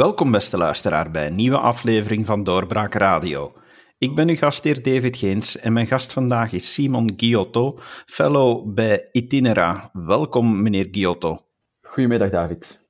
Welkom 0.00 0.30
beste 0.30 0.56
luisteraar 0.56 1.10
bij 1.10 1.26
een 1.26 1.34
nieuwe 1.34 1.58
aflevering 1.58 2.26
van 2.26 2.44
Doorbraak 2.44 2.94
Radio. 2.94 3.52
Ik 3.98 4.14
ben 4.14 4.28
uw 4.28 4.36
gastheer 4.36 4.82
David 4.82 5.16
Geens 5.16 5.56
en 5.56 5.72
mijn 5.72 5.86
gast 5.86 6.12
vandaag 6.12 6.52
is 6.52 6.74
Simon 6.74 7.12
Giotto, 7.16 7.78
fellow 8.06 8.74
bij 8.74 9.08
Itinera. 9.12 9.90
Welkom 9.92 10.62
meneer 10.62 10.88
Giotto. 10.90 11.38
Goedemiddag 11.80 12.30
David. 12.30 12.86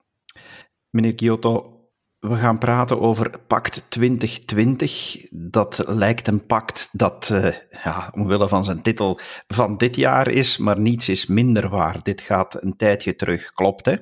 Meneer 0.91 1.12
Giotto, 1.16 1.80
we 2.19 2.37
gaan 2.37 2.59
praten 2.59 3.01
over 3.01 3.38
Pact 3.47 3.84
2020. 3.88 5.27
Dat 5.30 5.83
lijkt 5.87 6.29
een 6.29 6.47
pact 6.47 6.88
dat, 6.92 7.29
uh, 7.33 7.55
ja, 7.84 8.12
omwille 8.15 8.48
van 8.48 8.65
zijn 8.65 8.83
titel, 8.83 9.20
van 9.47 9.77
dit 9.77 9.97
jaar 9.97 10.29
is, 10.29 10.59
maar 10.59 10.80
niets 10.80 11.09
is 11.09 11.27
minder 11.27 11.69
waar. 11.69 12.02
Dit 12.02 12.20
gaat 12.20 12.62
een 12.62 12.77
tijdje 12.77 13.16
terug, 13.16 13.52
klopt 13.52 13.87
hè? 13.87 13.97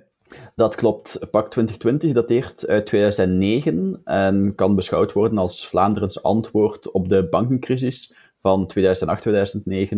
Dat 0.59 0.75
klopt. 0.75 1.19
Pact 1.31 1.51
2020 1.51 2.13
dateert 2.13 2.67
uit 2.67 2.87
2009 2.87 4.01
en 4.05 4.53
kan 4.55 4.75
beschouwd 4.75 5.13
worden 5.13 5.39
als 5.39 5.69
Vlaanderens 5.69 6.23
antwoord 6.23 6.91
op 6.91 7.09
de 7.09 7.29
bankencrisis 7.29 8.15
van 8.41 8.71
2008-2009, 8.79 9.97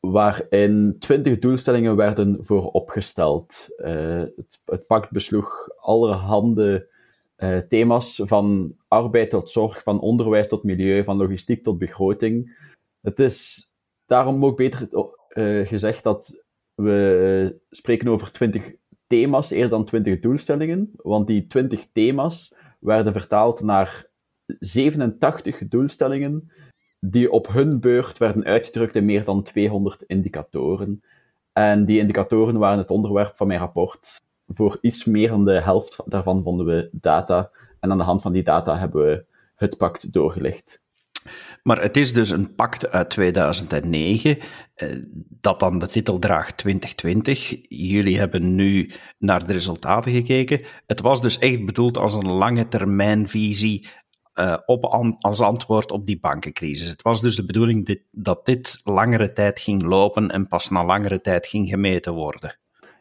waarin 0.00 0.96
20 0.98 1.38
doelstellingen 1.38 1.96
werden 1.96 2.38
voor 2.40 2.70
opgesteld. 2.70 3.68
Uh, 3.78 4.22
het, 4.36 4.62
het 4.64 4.86
pact 4.86 5.10
besloeg 5.10 5.68
allerhande 5.76 6.88
uh, 7.36 7.58
thema's 7.58 8.20
van 8.24 8.74
arbeid 8.88 9.30
tot 9.30 9.50
zorg, 9.50 9.82
van 9.82 10.00
onderwijs 10.00 10.48
tot 10.48 10.62
milieu, 10.62 11.04
van 11.04 11.16
logistiek 11.16 11.62
tot 11.62 11.78
begroting. 11.78 12.66
Het 13.00 13.20
is 13.20 13.68
daarom 14.06 14.44
ook 14.44 14.56
beter 14.56 14.88
uh, 14.90 15.66
gezegd 15.66 16.02
dat 16.02 16.42
we 16.74 17.60
spreken 17.70 18.08
over 18.08 18.32
20 18.32 18.80
thema's 19.12 19.50
eerder 19.50 19.70
dan 19.70 19.84
20 19.84 20.20
doelstellingen, 20.20 20.90
want 20.96 21.26
die 21.26 21.46
20 21.46 21.86
thema's 21.92 22.54
werden 22.80 23.12
vertaald 23.12 23.62
naar 23.62 24.06
87 24.60 25.68
doelstellingen, 25.68 26.50
die 27.00 27.30
op 27.30 27.48
hun 27.48 27.80
beurt 27.80 28.18
werden 28.18 28.44
uitgedrukt 28.44 28.96
in 28.96 29.04
meer 29.04 29.24
dan 29.24 29.42
200 29.42 30.02
indicatoren. 30.02 31.02
En 31.52 31.84
die 31.84 31.98
indicatoren 31.98 32.58
waren 32.58 32.78
het 32.78 32.90
onderwerp 32.90 33.36
van 33.36 33.46
mijn 33.46 33.58
rapport. 33.58 34.20
Voor 34.46 34.78
iets 34.80 35.04
meer 35.04 35.28
dan 35.28 35.44
de 35.44 35.60
helft 35.60 36.02
daarvan 36.06 36.42
vonden 36.42 36.66
we 36.66 36.88
data. 36.92 37.50
En 37.80 37.90
aan 37.90 37.98
de 37.98 38.04
hand 38.04 38.22
van 38.22 38.32
die 38.32 38.42
data 38.42 38.78
hebben 38.78 39.04
we 39.04 39.24
het 39.54 39.76
pact 39.76 40.12
doorgelicht. 40.12 40.82
Maar 41.62 41.82
het 41.82 41.96
is 41.96 42.12
dus 42.12 42.30
een 42.30 42.54
pact 42.54 42.90
uit 42.90 43.10
2009 43.10 44.38
eh, 44.74 44.88
dat 45.40 45.60
dan 45.60 45.78
de 45.78 45.86
titel 45.86 46.18
draagt 46.18 46.56
2020. 46.56 47.56
Jullie 47.68 48.18
hebben 48.18 48.54
nu 48.54 48.90
naar 49.18 49.46
de 49.46 49.52
resultaten 49.52 50.12
gekeken. 50.12 50.60
Het 50.86 51.00
was 51.00 51.20
dus 51.20 51.38
echt 51.38 51.64
bedoeld 51.64 51.98
als 51.98 52.14
een 52.14 52.28
lange 52.28 52.68
termijnvisie 52.68 53.88
uh, 54.34 54.56
op 54.66 54.84
als 55.20 55.40
antwoord 55.40 55.90
op 55.92 56.06
die 56.06 56.20
bankencrisis. 56.20 56.88
Het 56.88 57.02
was 57.02 57.20
dus 57.20 57.36
de 57.36 57.44
bedoeling 57.44 58.00
dat 58.10 58.46
dit 58.46 58.80
langere 58.84 59.32
tijd 59.32 59.60
ging 59.60 59.82
lopen 59.82 60.30
en 60.30 60.48
pas 60.48 60.68
na 60.68 60.84
langere 60.84 61.20
tijd 61.20 61.46
ging 61.46 61.68
gemeten 61.68 62.12
worden. 62.12 62.58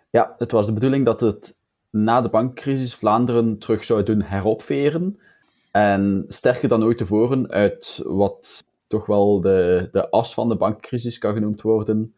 Ja, 0.10 0.34
het 0.38 0.52
was 0.52 0.66
de 0.66 0.74
bedoeling 0.74 1.06
dat 1.06 1.22
het 1.22 1.60
na 1.90 2.22
de 2.22 2.30
bankencrisis 2.30 2.96
Vlaanderen 2.96 3.60
terug 3.60 3.84
zou 3.84 4.04
doen 4.04 4.22
heropveren. 4.22 5.20
En 5.72 6.26
sterker 6.28 6.70
dan 6.70 6.84
ooit 6.84 6.98
tevoren 6.98 7.50
uit 7.50 8.02
wat 8.04 8.64
toch 8.88 9.06
wel 9.06 9.42
de, 9.42 9.90
de 9.92 10.10
as 10.10 10.34
van 10.34 10.50
de 10.50 10.56
bankcrisis 10.56 11.18
kan 11.18 11.34
genoemd 11.34 11.62
worden. 11.62 12.16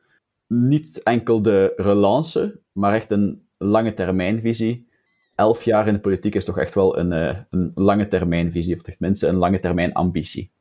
Niet 0.48 1.04
enkel 1.04 1.42
de 1.42 1.74
relance, 1.76 2.60
maar 2.72 2.94
echt 2.94 3.12
een 3.12 3.42
lange 3.58 3.94
termijnvisie. 3.94 4.88
Elf 5.36 5.64
jaar 5.64 5.88
in 5.88 5.94
de 5.94 6.00
politiek 6.00 6.36
is 6.36 6.46
toch 6.46 6.58
echt 6.58 6.76
wel 6.76 6.98
een, 6.98 7.12
eh, 7.12 7.38
een 7.50 7.72
lange 7.76 8.08
termijnvisie, 8.08 8.76
of 8.76 8.82
tenminste 8.82 9.28
een 9.28 9.36
lange 9.36 9.60
termijn 9.60 9.94
ambitie. 9.94 10.52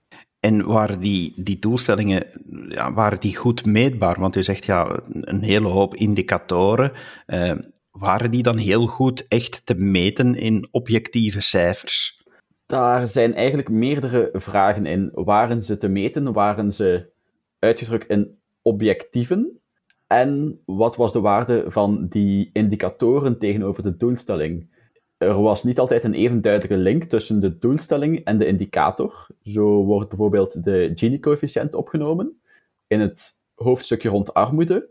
En 0.40 0.66
waren 0.66 1.00
die, 1.00 1.32
die 1.36 1.58
doelstellingen 1.58 2.26
ja, 2.68 2.92
waren 2.92 3.20
die 3.20 3.36
goed 3.36 3.64
meetbaar? 3.66 4.20
Want 4.20 4.36
u 4.36 4.42
zegt 4.42 4.64
ja, 4.64 5.00
een 5.10 5.42
hele 5.42 5.68
hoop 5.68 5.94
indicatoren. 5.94 6.92
Uh, 7.26 7.52
waren 7.90 8.30
die 8.30 8.42
dan 8.42 8.56
heel 8.56 8.86
goed 8.86 9.28
echt 9.28 9.66
te 9.66 9.74
meten 9.74 10.34
in 10.34 10.68
objectieve 10.70 11.40
cijfers? 11.40 12.21
Daar 12.72 13.08
zijn 13.08 13.34
eigenlijk 13.34 13.68
meerdere 13.68 14.30
vragen 14.32 14.86
in. 14.86 15.10
Waren 15.12 15.62
ze 15.62 15.76
te 15.76 15.88
meten? 15.88 16.32
Waren 16.32 16.72
ze 16.72 17.10
uitgedrukt 17.58 18.08
in 18.08 18.38
objectieven? 18.62 19.60
En 20.06 20.60
wat 20.66 20.96
was 20.96 21.12
de 21.12 21.20
waarde 21.20 21.64
van 21.66 22.06
die 22.08 22.50
indicatoren 22.52 23.38
tegenover 23.38 23.82
de 23.82 23.96
doelstelling? 23.96 24.70
Er 25.16 25.42
was 25.42 25.64
niet 25.64 25.78
altijd 25.78 26.04
een 26.04 26.14
even 26.14 26.42
duidelijke 26.42 26.82
link 26.82 27.04
tussen 27.04 27.40
de 27.40 27.58
doelstelling 27.58 28.24
en 28.24 28.38
de 28.38 28.46
indicator. 28.46 29.26
Zo 29.42 29.84
wordt 29.84 30.08
bijvoorbeeld 30.08 30.64
de 30.64 30.92
Gini-coëfficiënt 30.94 31.74
opgenomen 31.74 32.40
in 32.86 33.00
het 33.00 33.30
hoofdstukje 33.54 34.08
rond 34.08 34.34
armoede. 34.34 34.88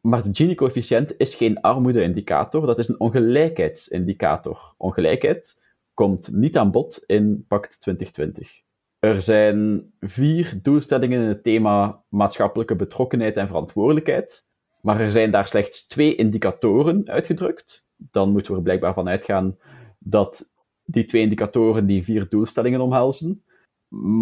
Maar 0.00 0.22
de 0.22 0.30
Gini-coëfficiënt 0.32 1.14
is 1.16 1.34
geen 1.34 1.60
armoede-indicator, 1.60 2.66
dat 2.66 2.78
is 2.78 2.88
een 2.88 3.00
ongelijkheidsindicator. 3.00 4.74
Ongelijkheid 4.76 5.60
komt 5.94 6.32
niet 6.32 6.56
aan 6.56 6.70
bod 6.70 7.02
in 7.06 7.44
Pact 7.48 7.80
2020. 7.80 8.62
Er 8.98 9.22
zijn 9.22 9.90
vier 10.00 10.58
doelstellingen 10.62 11.22
in 11.22 11.28
het 11.28 11.42
thema 11.42 12.04
maatschappelijke 12.08 12.76
betrokkenheid 12.76 13.36
en 13.36 13.46
verantwoordelijkheid, 13.46 14.46
maar 14.80 15.00
er 15.00 15.12
zijn 15.12 15.30
daar 15.30 15.48
slechts 15.48 15.86
twee 15.86 16.14
indicatoren 16.14 17.08
uitgedrukt. 17.08 17.86
Dan 17.96 18.32
moeten 18.32 18.50
we 18.52 18.56
er 18.56 18.64
blijkbaar 18.64 18.94
van 18.94 19.08
uitgaan 19.08 19.56
dat 19.98 20.50
die 20.84 21.04
twee 21.04 21.22
indicatoren 21.22 21.86
die 21.86 22.04
vier 22.04 22.28
doelstellingen 22.28 22.80
omhelzen. 22.80 23.44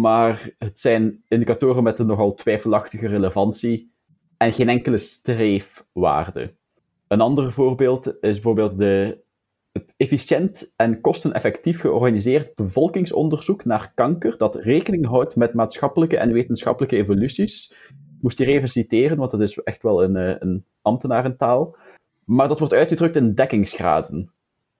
Maar 0.01 0.49
het 0.57 0.79
zijn 0.79 1.23
indicatoren 1.27 1.83
met 1.83 1.99
een 1.99 2.07
nogal 2.07 2.33
twijfelachtige 2.33 3.07
relevantie 3.07 3.91
en 4.37 4.53
geen 4.53 4.69
enkele 4.69 4.97
streefwaarde. 4.97 6.55
Een 7.07 7.21
ander 7.21 7.51
voorbeeld 7.51 8.07
is 8.07 8.17
bijvoorbeeld 8.19 8.77
de 8.77 9.23
het 9.71 9.93
efficiënt 9.97 10.73
en 10.75 11.01
kosteneffectief 11.01 11.79
georganiseerd 11.79 12.55
bevolkingsonderzoek 12.55 13.65
naar 13.65 13.91
kanker, 13.95 14.37
dat 14.37 14.55
rekening 14.55 15.05
houdt 15.05 15.35
met 15.35 15.53
maatschappelijke 15.53 16.17
en 16.17 16.31
wetenschappelijke 16.31 16.97
evoluties. 16.97 17.71
Ik 17.89 18.21
moest 18.21 18.37
hier 18.37 18.47
even 18.47 18.67
citeren, 18.67 19.17
want 19.17 19.31
dat 19.31 19.41
is 19.41 19.57
echt 19.57 19.81
wel 19.81 20.03
een, 20.03 20.15
eh, 20.15 20.35
een 20.39 20.65
ambtenarentaal. 20.81 21.75
Maar 22.25 22.47
dat 22.47 22.59
wordt 22.59 22.73
uitgedrukt 22.73 23.15
in 23.15 23.35
dekkingsgraden. 23.35 24.31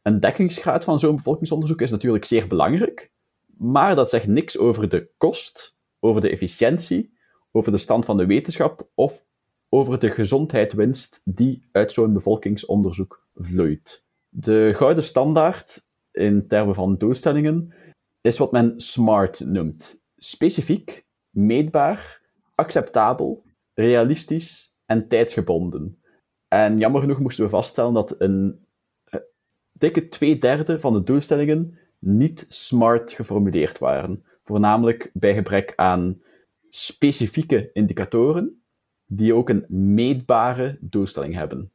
Een 0.02 0.20
dekkingsgraad 0.20 0.84
van 0.84 1.00
zo'n 1.00 1.16
bevolkingsonderzoek 1.16 1.82
is 1.82 1.92
natuurlijk 1.92 2.26
zeer 2.26 2.48
belangrijk, 2.48 3.12
maar 3.58 3.96
dat 3.96 4.10
zegt 4.10 4.28
niks 4.28 4.58
over 4.58 4.90
de 4.90 5.10
kost, 5.18 5.76
over 6.00 6.22
de 6.22 6.30
efficiëntie, 6.30 7.14
over 7.52 7.72
de 7.72 7.78
stand 7.78 8.06
van 8.06 8.18
de 8.18 8.26
wetenschap 8.26 8.90
of 8.94 9.26
over 9.70 10.00
de 10.00 10.10
gezondheidswinst 10.10 11.22
die 11.26 11.68
uit 11.72 11.94
zo'n 11.94 12.14
bevolkingsonderzoek 12.14 13.28
vloeit. 13.36 14.06
De 14.34 14.72
gouden 14.74 15.04
standaard 15.04 15.86
in 16.12 16.48
termen 16.48 16.76
van 16.76 16.98
doelstellingen 16.98 17.74
is 18.22 18.38
wat 18.38 18.52
men 18.52 18.74
SMART 18.82 19.40
noemt. 19.40 20.02
Specifiek, 20.18 21.06
meetbaar, 21.30 22.22
acceptabel, 22.56 23.44
realistisch 23.74 24.76
en 24.86 25.08
tijdsgebonden. 25.08 26.02
En 26.48 26.78
jammer 26.80 27.02
genoeg 27.02 27.20
moesten 27.20 27.44
we 27.44 27.50
vaststellen 27.50 27.94
dat 27.94 28.16
een 28.18 28.66
eh, 29.04 29.20
dikke 29.72 30.08
twee 30.08 30.38
derde 30.38 30.80
van 30.80 30.94
de 30.94 31.04
doelstellingen 31.04 31.78
niet 32.00 32.46
SMART 32.50 33.12
geformuleerd 33.12 33.78
waren. 33.78 34.26
Voornamelijk 34.44 35.10
bij 35.14 35.34
gebrek 35.34 35.74
aan 35.76 36.22
specifieke 36.70 37.70
indicatoren 37.74 38.64
die 39.06 39.34
ook 39.34 39.50
een 39.50 39.66
meetbare 39.70 40.78
doelstelling 40.82 41.34
hebben. 41.34 41.72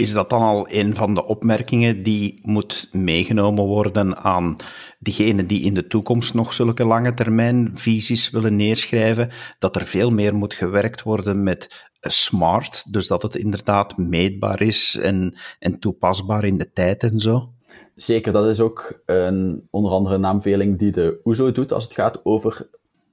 Is 0.00 0.12
dat 0.12 0.30
dan 0.30 0.40
al 0.40 0.66
een 0.70 0.94
van 0.94 1.14
de 1.14 1.24
opmerkingen 1.24 2.02
die 2.02 2.40
moet 2.42 2.88
meegenomen 2.92 3.64
worden 3.64 4.16
aan 4.16 4.56
diegenen 4.98 5.46
die 5.46 5.60
in 5.60 5.74
de 5.74 5.86
toekomst 5.86 6.34
nog 6.34 6.52
zulke 6.52 6.84
lange 6.84 7.14
termijn 7.14 7.70
visies 7.74 8.30
willen 8.30 8.56
neerschrijven? 8.56 9.30
Dat 9.58 9.76
er 9.76 9.84
veel 9.84 10.10
meer 10.10 10.34
moet 10.34 10.54
gewerkt 10.54 11.02
worden 11.02 11.42
met 11.42 11.88
smart, 12.00 12.92
dus 12.92 13.06
dat 13.06 13.22
het 13.22 13.36
inderdaad 13.36 13.96
meetbaar 13.96 14.60
is 14.60 14.98
en, 15.02 15.34
en 15.58 15.78
toepasbaar 15.78 16.44
in 16.44 16.58
de 16.58 16.72
tijd 16.72 17.02
en 17.02 17.20
zo? 17.20 17.52
Zeker, 17.94 18.32
dat 18.32 18.46
is 18.46 18.60
ook 18.60 19.02
een, 19.06 19.68
onder 19.70 19.92
andere 19.92 20.14
een 20.14 20.26
aanbeveling 20.26 20.78
die 20.78 20.92
de 20.92 21.20
OESO 21.24 21.52
doet 21.52 21.72
als 21.72 21.84
het 21.84 21.92
gaat 21.92 22.24
over 22.24 22.68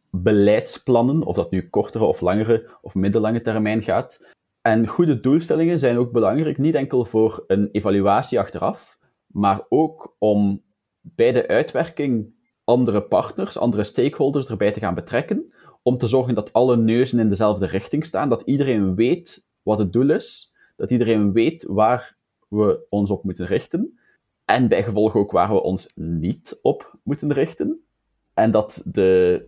beleidsplannen, 0.10 1.24
of 1.24 1.36
dat 1.36 1.52
nu 1.52 1.70
kortere 1.70 2.04
of 2.04 2.22
langere 2.22 2.70
of 2.82 2.96
middellange 2.96 3.42
termijn 3.42 3.84
gaat. 3.84 4.35
En 4.66 4.88
goede 4.88 5.20
doelstellingen 5.20 5.80
zijn 5.80 5.98
ook 5.98 6.12
belangrijk, 6.12 6.58
niet 6.58 6.76
enkel 6.76 7.06
voor 7.06 7.44
een 7.48 7.70
evaluatie 7.72 8.40
achteraf, 8.40 8.98
maar 9.26 9.66
ook 9.70 10.16
om 10.20 10.64
bij 11.02 11.32
de 11.32 11.48
uitwerking 11.48 12.34
andere 12.64 13.04
partners, 13.04 13.58
andere 13.58 13.84
stakeholders 13.84 14.48
erbij 14.48 14.72
te 14.72 14.80
gaan 14.80 14.96
betrekken, 14.96 15.54
om 15.82 15.98
te 15.98 16.08
zorgen 16.08 16.36
dat 16.36 16.54
alle 16.54 16.78
neuzen 16.78 17.20
in 17.20 17.30
dezelfde 17.30 17.66
richting 17.66 18.06
staan, 18.06 18.30
dat 18.30 18.42
iedereen 18.42 18.96
weet 18.96 19.48
wat 19.62 19.80
het 19.80 19.94
doel 19.94 20.10
is, 20.10 20.56
dat 20.76 20.92
iedereen 20.92 21.34
weet 21.34 21.64
waar 21.64 22.18
we 22.48 22.86
ons 22.90 23.12
op 23.12 23.24
moeten 23.24 23.46
richten. 23.46 24.00
en 24.46 24.68
bijgevolg 24.68 25.16
ook 25.16 25.32
waar 25.32 25.54
we 25.54 25.62
ons 25.62 25.92
niet 25.96 26.60
op 26.62 27.00
moeten 27.04 27.34
richten. 27.34 27.86
En 28.34 28.52
dat 28.52 28.84
de, 28.86 29.46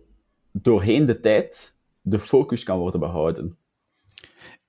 doorheen 0.52 1.04
de 1.04 1.20
tijd 1.20 1.78
de 2.00 2.18
focus 2.18 2.62
kan 2.62 2.78
worden 2.78 3.00
behouden. 3.00 3.57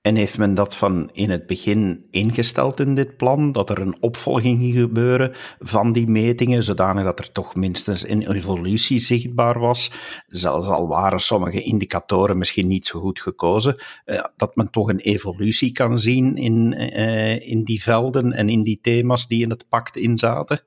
En 0.02 0.14
heeft 0.14 0.38
men 0.38 0.54
dat 0.54 0.76
van 0.76 1.10
in 1.12 1.30
het 1.30 1.46
begin 1.46 2.06
ingesteld 2.10 2.80
in 2.80 2.94
dit 2.94 3.16
plan, 3.16 3.52
dat 3.52 3.70
er 3.70 3.80
een 3.80 3.96
opvolging 4.00 4.60
ging 4.60 4.74
gebeuren 4.74 5.32
van 5.58 5.92
die 5.92 6.06
metingen, 6.06 6.62
zodanig 6.62 7.04
dat 7.04 7.18
er 7.18 7.32
toch 7.32 7.54
minstens 7.54 8.08
een 8.08 8.32
evolutie 8.32 8.98
zichtbaar 8.98 9.58
was, 9.58 9.92
zelfs 10.26 10.68
al 10.68 10.88
waren 10.88 11.18
sommige 11.18 11.62
indicatoren 11.62 12.38
misschien 12.38 12.66
niet 12.66 12.86
zo 12.86 13.00
goed 13.00 13.20
gekozen, 13.20 13.76
eh, 14.04 14.24
dat 14.36 14.56
men 14.56 14.70
toch 14.70 14.88
een 14.88 14.98
evolutie 14.98 15.72
kan 15.72 15.98
zien 15.98 16.36
in, 16.36 16.74
eh, 16.74 17.48
in 17.48 17.64
die 17.64 17.82
velden 17.82 18.32
en 18.32 18.48
in 18.48 18.62
die 18.62 18.78
thema's 18.82 19.28
die 19.28 19.42
in 19.42 19.50
het 19.50 19.68
pact 19.68 19.96
inzaten? 19.96 20.60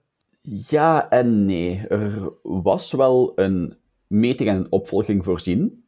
Ja 0.67 1.09
en 1.09 1.45
nee. 1.45 1.87
Er 1.87 2.33
was 2.41 2.91
wel 2.91 3.31
een 3.35 3.77
meting 4.07 4.49
en 4.49 4.55
een 4.55 4.71
opvolging 4.71 5.23
voorzien, 5.23 5.82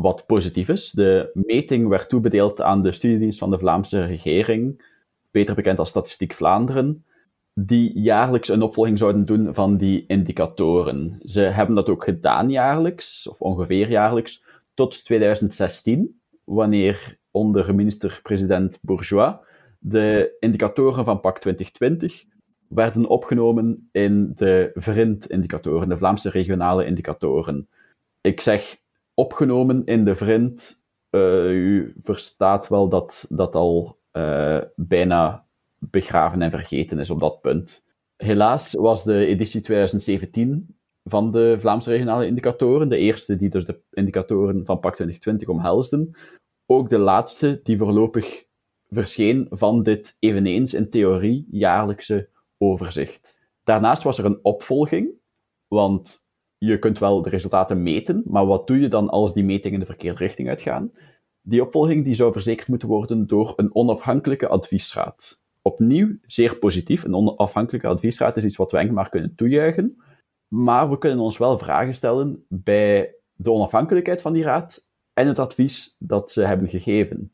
wat 0.00 0.26
positief 0.26 0.68
is. 0.68 0.90
De 0.90 1.30
meting 1.34 1.88
werd 1.88 2.08
toebedeeld 2.08 2.60
aan 2.60 2.82
de 2.82 2.92
studiedienst 2.92 3.38
van 3.38 3.50
de 3.50 3.58
Vlaamse 3.58 4.04
regering, 4.04 4.84
beter 5.30 5.54
bekend 5.54 5.78
als 5.78 5.88
Statistiek 5.88 6.34
Vlaanderen, 6.34 7.04
die 7.54 8.00
jaarlijks 8.00 8.48
een 8.48 8.62
opvolging 8.62 8.98
zouden 8.98 9.26
doen 9.26 9.54
van 9.54 9.76
die 9.76 10.04
indicatoren. 10.06 11.20
Ze 11.24 11.40
hebben 11.40 11.74
dat 11.74 11.88
ook 11.88 12.04
gedaan 12.04 12.50
jaarlijks, 12.50 13.28
of 13.28 13.40
ongeveer 13.40 13.90
jaarlijks, 13.90 14.44
tot 14.74 15.04
2016, 15.04 16.20
wanneer 16.44 17.18
onder 17.30 17.74
minister-president 17.74 18.78
Bourgeois 18.82 19.34
de 19.78 20.36
indicatoren 20.40 21.04
van 21.04 21.20
PAC 21.20 21.38
2020 21.38 22.24
werden 22.68 23.06
opgenomen 23.06 23.88
in 23.92 24.32
de 24.34 24.70
VRIND-indicatoren, 24.74 25.88
de 25.88 25.96
Vlaamse 25.96 26.30
regionale 26.30 26.84
indicatoren. 26.84 27.68
Ik 28.20 28.40
zeg 28.40 28.79
opgenomen 29.20 29.84
in 29.84 30.04
de 30.04 30.14
vriend. 30.14 30.82
Uh, 31.10 31.50
u 31.50 31.94
verstaat 32.02 32.68
wel 32.68 32.88
dat 32.88 33.26
dat 33.28 33.54
al 33.54 33.98
uh, 34.12 34.60
bijna 34.76 35.46
begraven 35.78 36.42
en 36.42 36.50
vergeten 36.50 36.98
is 36.98 37.10
op 37.10 37.20
dat 37.20 37.40
punt. 37.40 37.84
Helaas 38.16 38.74
was 38.74 39.04
de 39.04 39.26
editie 39.26 39.60
2017 39.60 40.76
van 41.04 41.30
de 41.30 41.56
Vlaamse 41.58 41.90
regionale 41.90 42.26
indicatoren, 42.26 42.88
de 42.88 42.98
eerste 42.98 43.36
die 43.36 43.48
dus 43.48 43.64
de 43.64 43.80
indicatoren 43.90 44.64
van 44.64 44.80
PAC 44.80 44.94
2020 44.94 45.48
omhelsden, 45.48 46.10
ook 46.66 46.90
de 46.90 46.98
laatste 46.98 47.60
die 47.62 47.78
voorlopig 47.78 48.44
verscheen 48.88 49.46
van 49.50 49.82
dit 49.82 50.16
eveneens 50.18 50.74
in 50.74 50.90
theorie 50.90 51.46
jaarlijkse 51.50 52.28
overzicht. 52.58 53.38
Daarnaast 53.64 54.02
was 54.02 54.18
er 54.18 54.24
een 54.24 54.38
opvolging, 54.42 55.10
want 55.68 56.28
je 56.66 56.78
kunt 56.78 56.98
wel 56.98 57.22
de 57.22 57.30
resultaten 57.30 57.82
meten, 57.82 58.22
maar 58.26 58.46
wat 58.46 58.66
doe 58.66 58.80
je 58.80 58.88
dan 58.88 59.08
als 59.08 59.34
die 59.34 59.44
metingen 59.44 59.80
de 59.80 59.86
verkeerde 59.86 60.18
richting 60.18 60.48
uitgaan? 60.48 60.92
Die 61.42 61.62
opvolging 61.62 62.04
die 62.04 62.14
zou 62.14 62.32
verzekerd 62.32 62.68
moeten 62.68 62.88
worden 62.88 63.26
door 63.26 63.52
een 63.56 63.74
onafhankelijke 63.74 64.48
adviesraad. 64.48 65.44
Opnieuw, 65.62 66.16
zeer 66.26 66.58
positief. 66.58 67.04
Een 67.04 67.14
onafhankelijke 67.14 67.86
adviesraad 67.86 68.36
is 68.36 68.44
iets 68.44 68.56
wat 68.56 68.70
we 68.70 68.78
enkel 68.78 68.94
maar 68.94 69.08
kunnen 69.08 69.34
toejuichen. 69.34 70.02
Maar 70.48 70.90
we 70.90 70.98
kunnen 70.98 71.18
ons 71.18 71.38
wel 71.38 71.58
vragen 71.58 71.94
stellen 71.94 72.44
bij 72.48 73.14
de 73.32 73.52
onafhankelijkheid 73.52 74.20
van 74.20 74.32
die 74.32 74.42
raad 74.42 74.88
en 75.12 75.26
het 75.26 75.38
advies 75.38 75.96
dat 75.98 76.30
ze 76.30 76.42
hebben 76.42 76.68
gegeven. 76.68 77.32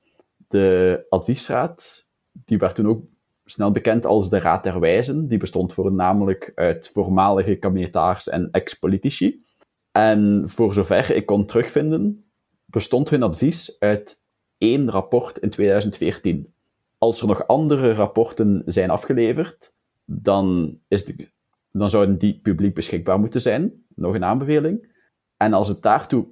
De 0.48 1.06
adviesraad, 1.08 2.10
die 2.32 2.58
werd 2.58 2.74
toen 2.74 2.88
ook 2.88 3.04
snel 3.46 3.70
bekend 3.70 4.06
als 4.06 4.30
de 4.30 4.38
Raad 4.38 4.62
der 4.62 4.80
Wijzen. 4.80 5.28
Die 5.28 5.38
bestond 5.38 5.72
voornamelijk 5.72 6.52
uit 6.54 6.90
voormalige 6.92 7.54
kabinetaars 7.54 8.28
en 8.28 8.48
ex-politici. 8.50 9.44
En 9.92 10.44
voor 10.46 10.74
zover 10.74 11.14
ik 11.14 11.26
kon 11.26 11.46
terugvinden, 11.46 12.24
bestond 12.64 13.10
hun 13.10 13.22
advies 13.22 13.76
uit 13.78 14.22
één 14.58 14.90
rapport 14.90 15.38
in 15.38 15.50
2014. 15.50 16.52
Als 16.98 17.20
er 17.20 17.26
nog 17.26 17.46
andere 17.46 17.92
rapporten 17.92 18.62
zijn 18.66 18.90
afgeleverd, 18.90 19.74
dan, 20.04 20.78
is 20.88 21.04
de, 21.04 21.30
dan 21.72 21.90
zouden 21.90 22.18
die 22.18 22.40
publiek 22.42 22.74
beschikbaar 22.74 23.20
moeten 23.20 23.40
zijn. 23.40 23.84
Nog 23.94 24.14
een 24.14 24.24
aanbeveling. 24.24 24.94
En 25.36 25.52
als 25.52 25.68
het 25.68 25.82
daartoe 25.82 26.26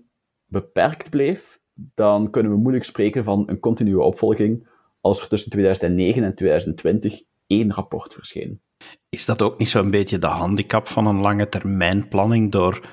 beperkt 0.47 1.11
bleef, 1.11 1.61
dan 1.75 2.31
kunnen 2.31 2.53
we 2.53 2.59
moeilijk 2.59 2.85
spreken 2.85 3.25
van 3.25 3.43
een 3.47 3.61
continue 3.61 4.01
opvolging 4.01 4.69
als 5.05 5.21
er 5.21 5.29
tussen 5.29 5.51
2009 5.51 6.25
en 6.25 6.35
2020 6.35 7.23
één 7.47 7.73
rapport 7.73 8.13
verscheen. 8.13 8.61
Is 9.09 9.25
dat 9.25 9.43
ook 9.43 9.59
niet 9.59 9.69
zo'n 9.69 9.91
beetje 9.91 10.19
de 10.19 10.27
handicap 10.27 10.89
van 10.89 11.07
een 11.07 11.21
lange 11.21 11.49
termijn 11.49 12.09
planning 12.09 12.53
door, 12.53 12.89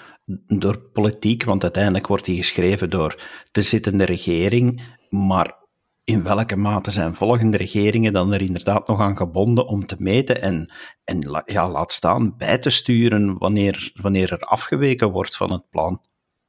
door 0.48 0.80
politiek? 0.80 1.44
Want 1.44 1.64
uiteindelijk 1.64 2.08
wordt 2.08 2.26
die 2.26 2.38
geschreven 2.38 2.90
door 2.90 3.30
de 3.52 3.62
zittende 3.62 4.04
regering, 4.04 4.82
maar 5.10 5.60
in 6.04 6.24
welke 6.24 6.56
mate 6.56 6.92
zijn 6.92 7.16
volgende 7.16 7.58
regeringen 7.58 8.14
dan 8.14 8.34
er 8.34 8.42
inderdaad 8.42 8.88
nog 8.88 9.00
aan 9.00 9.18
gebonden 9.18 9.68
om 9.68 9.86
te 9.86 9.96
meten 10.00 10.42
en, 10.42 10.72
en 11.04 11.44
ja, 11.46 11.70
laat 11.70 11.92
staan 11.92 12.38
bij 12.38 12.58
te 12.58 12.70
sturen 12.70 13.38
wanneer, 13.38 13.92
wanneer 14.02 14.32
er 14.32 14.40
afgeweken 14.40 15.12
wordt 15.12 15.38
van 15.38 15.52
het 15.52 15.70
plan? 15.70 16.02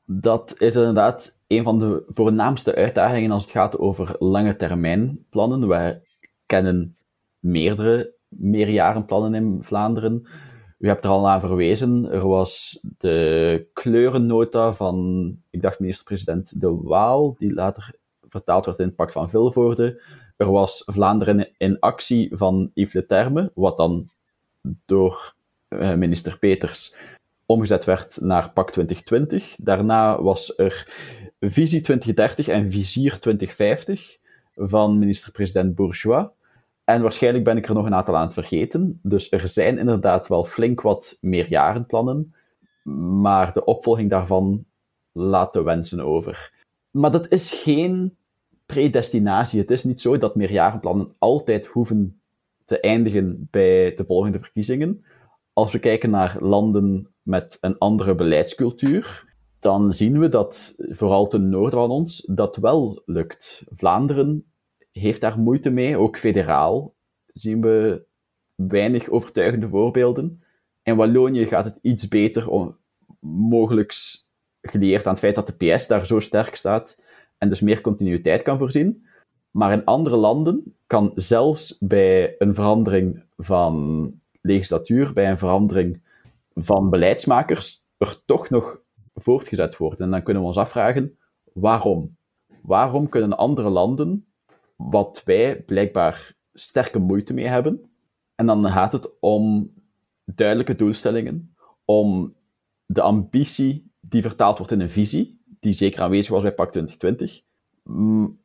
Dat 0.05 0.55
is 0.61 0.75
inderdaad 0.75 1.42
een 1.57 1.65
van 1.65 1.79
de 1.79 2.05
voornaamste 2.07 2.75
uitdagingen 2.75 3.31
als 3.31 3.45
het 3.45 3.53
gaat 3.53 3.79
over 3.79 4.17
lange 4.19 4.57
termijn 4.57 5.25
plannen. 5.31 5.69
Wij 5.69 6.03
kennen 6.47 6.97
meerdere 7.39 8.15
meerjarenplannen 8.29 9.35
in 9.35 9.63
Vlaanderen. 9.63 10.27
U 10.79 10.89
hebt 10.89 11.05
er 11.05 11.11
al 11.11 11.29
aan 11.29 11.41
verwezen. 11.41 12.11
Er 12.13 12.29
was 12.29 12.81
de 12.99 13.67
kleurennota 13.73 14.75
van, 14.75 15.37
ik 15.51 15.63
dacht 15.63 15.81
minister-president 15.81 16.61
De 16.61 16.81
Waal, 16.83 17.35
die 17.39 17.55
later 17.55 17.95
vertaald 18.29 18.67
werd 18.67 18.79
in 18.79 18.87
het 18.87 18.97
Pact 18.97 19.13
van 19.13 19.31
Vilvoorde. 19.31 20.03
Er 20.37 20.51
was 20.51 20.83
Vlaanderen 20.87 21.49
in 21.59 21.79
actie 21.81 22.37
van 22.37 22.71
Yves 22.75 22.93
Le 22.93 23.07
Terme, 23.07 23.51
wat 23.55 23.77
dan 23.77 24.11
door 24.87 25.35
eh, 25.69 25.95
minister 25.95 26.39
Peters 26.39 26.97
omgezet 27.53 27.85
werd 27.85 28.19
naar 28.21 28.53
PAC 28.53 28.71
2020. 28.71 29.57
Daarna 29.57 30.23
was 30.23 30.59
er 30.59 30.93
Visie 31.41 31.81
2030 31.81 32.49
en 32.49 32.71
Visier 32.71 33.19
2050 33.19 34.19
van 34.55 34.99
minister-president 34.99 35.75
Bourgeois. 35.75 36.27
En 36.85 37.03
waarschijnlijk 37.03 37.45
ben 37.45 37.57
ik 37.57 37.69
er 37.69 37.75
nog 37.75 37.87
een 37.87 37.95
aantal 37.95 38.17
aan 38.17 38.25
het 38.25 38.33
vergeten. 38.33 39.01
Dus 39.03 39.33
er 39.33 39.49
zijn 39.49 39.79
inderdaad 39.79 40.29
wel 40.29 40.45
flink 40.45 40.81
wat 40.81 41.19
meerjarenplannen, 41.21 42.35
maar 43.21 43.53
de 43.53 43.65
opvolging 43.65 44.11
daarvan 44.11 44.65
laat 45.13 45.53
de 45.53 45.63
wensen 45.63 46.01
over. 46.01 46.53
Maar 46.91 47.11
dat 47.11 47.31
is 47.31 47.53
geen 47.53 48.17
predestinatie. 48.67 49.61
Het 49.61 49.71
is 49.71 49.85
niet 49.85 50.01
zo 50.01 50.19
dat 50.19 50.37
meerjarenplannen 50.37 51.15
altijd 51.19 51.67
hoeven 51.67 52.21
te 52.65 52.81
eindigen 52.81 53.49
bij 53.51 53.95
de 53.95 54.05
volgende 54.07 54.39
verkiezingen. 54.39 55.05
Als 55.53 55.73
we 55.73 55.79
kijken 55.79 56.11
naar 56.11 56.37
landen 56.41 57.12
met 57.23 57.59
een 57.61 57.79
andere 57.79 58.15
beleidscultuur, 58.15 59.35
dan 59.59 59.93
zien 59.93 60.19
we 60.19 60.29
dat, 60.29 60.75
vooral 60.79 61.29
ten 61.29 61.49
noorden 61.49 61.79
van 61.79 61.91
ons, 61.91 62.29
dat 62.31 62.57
wel 62.57 63.03
lukt. 63.07 63.65
Vlaanderen 63.69 64.45
heeft 64.93 65.21
daar 65.21 65.39
moeite 65.39 65.71
mee, 65.71 65.97
ook 65.97 66.19
federaal 66.19 66.95
zien 67.27 67.61
we 67.61 68.05
weinig 68.55 69.09
overtuigende 69.09 69.69
voorbeelden. 69.69 70.43
In 70.83 70.97
Wallonië 70.97 71.47
gaat 71.47 71.65
het 71.65 71.79
iets 71.83 72.09
beter, 72.09 72.71
mogelijk 73.21 73.95
geleerd 74.61 75.07
aan 75.07 75.13
het 75.13 75.23
feit 75.23 75.35
dat 75.35 75.47
de 75.47 75.75
PS 75.75 75.87
daar 75.87 76.07
zo 76.07 76.21
sterk 76.21 76.55
staat 76.55 77.01
en 77.39 77.49
dus 77.49 77.61
meer 77.61 77.81
continuïteit 77.81 78.43
kan 78.43 78.59
voorzien. 78.59 79.07
Maar 79.51 79.73
in 79.73 79.85
andere 79.85 80.17
landen 80.17 80.77
kan 80.87 81.13
zelfs 81.15 81.77
bij 81.81 82.35
een 82.39 82.55
verandering 82.55 83.25
van 83.37 84.15
legislatuur, 84.41 85.13
bij 85.13 85.31
een 85.31 85.39
verandering 85.39 86.03
van 86.55 86.91
beleidsmakers, 86.91 87.85
er 87.97 88.23
toch 88.25 88.51
nog 88.51 88.81
voortgezet 89.15 89.77
worden. 89.77 89.99
En 89.99 90.11
dan 90.11 90.23
kunnen 90.23 90.43
we 90.43 90.49
ons 90.49 90.57
afvragen, 90.57 91.19
waarom? 91.53 92.17
Waarom 92.63 93.09
kunnen 93.09 93.37
andere 93.37 93.69
landen, 93.69 94.27
wat 94.77 95.23
wij 95.25 95.63
blijkbaar 95.63 96.35
sterke 96.53 96.99
moeite 96.99 97.35
mee 97.35 97.47
hebben, 97.47 97.91
en 98.35 98.47
dan 98.47 98.69
gaat 98.71 98.93
het 98.93 99.21
om 99.21 99.73
duidelijke 100.25 100.77
doelstellingen, 100.77 101.55
om 101.85 102.35
de 102.87 103.03
ambitie 103.03 103.91
die 104.01 104.23
vertaald 104.23 104.59
wordt 104.59 104.73
in 104.73 104.81
een 104.81 104.91
visie, 104.91 105.41
die 105.61 105.73
zeker 105.73 106.01
aanwezig 106.01 106.31
was 106.33 106.43
bij 106.43 106.55
PAC 106.55 106.71
2020, 106.71 107.43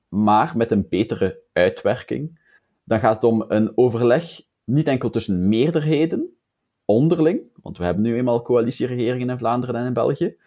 maar 0.10 0.58
met 0.58 0.72
een 0.72 0.88
betere 0.90 1.42
uitwerking. 1.54 2.40
Dan 2.84 3.00
gaat 3.00 3.14
het 3.14 3.24
om 3.24 3.46
een 3.48 3.78
overleg 3.78 4.42
niet 4.64 4.88
enkel 4.88 5.10
tussen 5.10 5.48
meerderheden, 5.48 6.38
onderling, 6.86 7.42
want 7.68 7.80
we 7.80 7.86
hebben 7.86 8.04
nu 8.04 8.16
eenmaal 8.16 8.42
coalitieregeringen 8.42 9.30
in 9.30 9.38
Vlaanderen 9.38 9.76
en 9.76 9.86
in 9.86 9.94
België, 9.94 10.38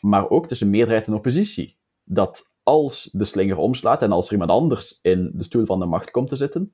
maar 0.00 0.30
ook 0.30 0.48
tussen 0.48 0.70
meerderheid 0.70 1.06
en 1.06 1.14
oppositie. 1.14 1.76
Dat 2.04 2.52
als 2.62 3.08
de 3.12 3.24
slinger 3.24 3.56
omslaat 3.56 4.02
en 4.02 4.12
als 4.12 4.26
er 4.26 4.32
iemand 4.32 4.50
anders 4.50 4.98
in 5.02 5.30
de 5.34 5.44
stoel 5.44 5.66
van 5.66 5.78
de 5.78 5.86
macht 5.86 6.10
komt 6.10 6.28
te 6.28 6.36
zitten, 6.36 6.72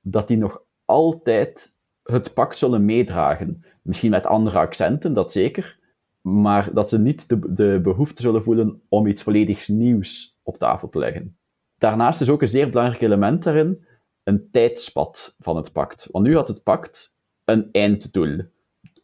dat 0.00 0.28
die 0.28 0.36
nog 0.36 0.62
altijd 0.84 1.74
het 2.02 2.34
pact 2.34 2.58
zullen 2.58 2.84
meedragen. 2.84 3.64
Misschien 3.82 4.10
met 4.10 4.26
andere 4.26 4.58
accenten, 4.58 5.12
dat 5.12 5.32
zeker. 5.32 5.78
Maar 6.20 6.74
dat 6.74 6.88
ze 6.88 6.98
niet 6.98 7.28
de, 7.28 7.52
de 7.52 7.80
behoefte 7.82 8.22
zullen 8.22 8.42
voelen 8.42 8.82
om 8.88 9.06
iets 9.06 9.22
volledig 9.22 9.68
nieuws 9.68 10.38
op 10.42 10.56
tafel 10.56 10.88
te 10.88 10.98
leggen. 10.98 11.38
Daarnaast 11.78 12.20
is 12.20 12.28
ook 12.28 12.42
een 12.42 12.48
zeer 12.48 12.70
belangrijk 12.70 13.02
element 13.02 13.42
daarin 13.42 13.86
een 14.22 14.50
tijdspad 14.50 15.36
van 15.38 15.56
het 15.56 15.72
pact. 15.72 16.08
Want 16.10 16.26
nu 16.26 16.34
had 16.34 16.48
het 16.48 16.62
pact 16.62 17.16
een 17.44 17.68
einddoel. 17.72 18.54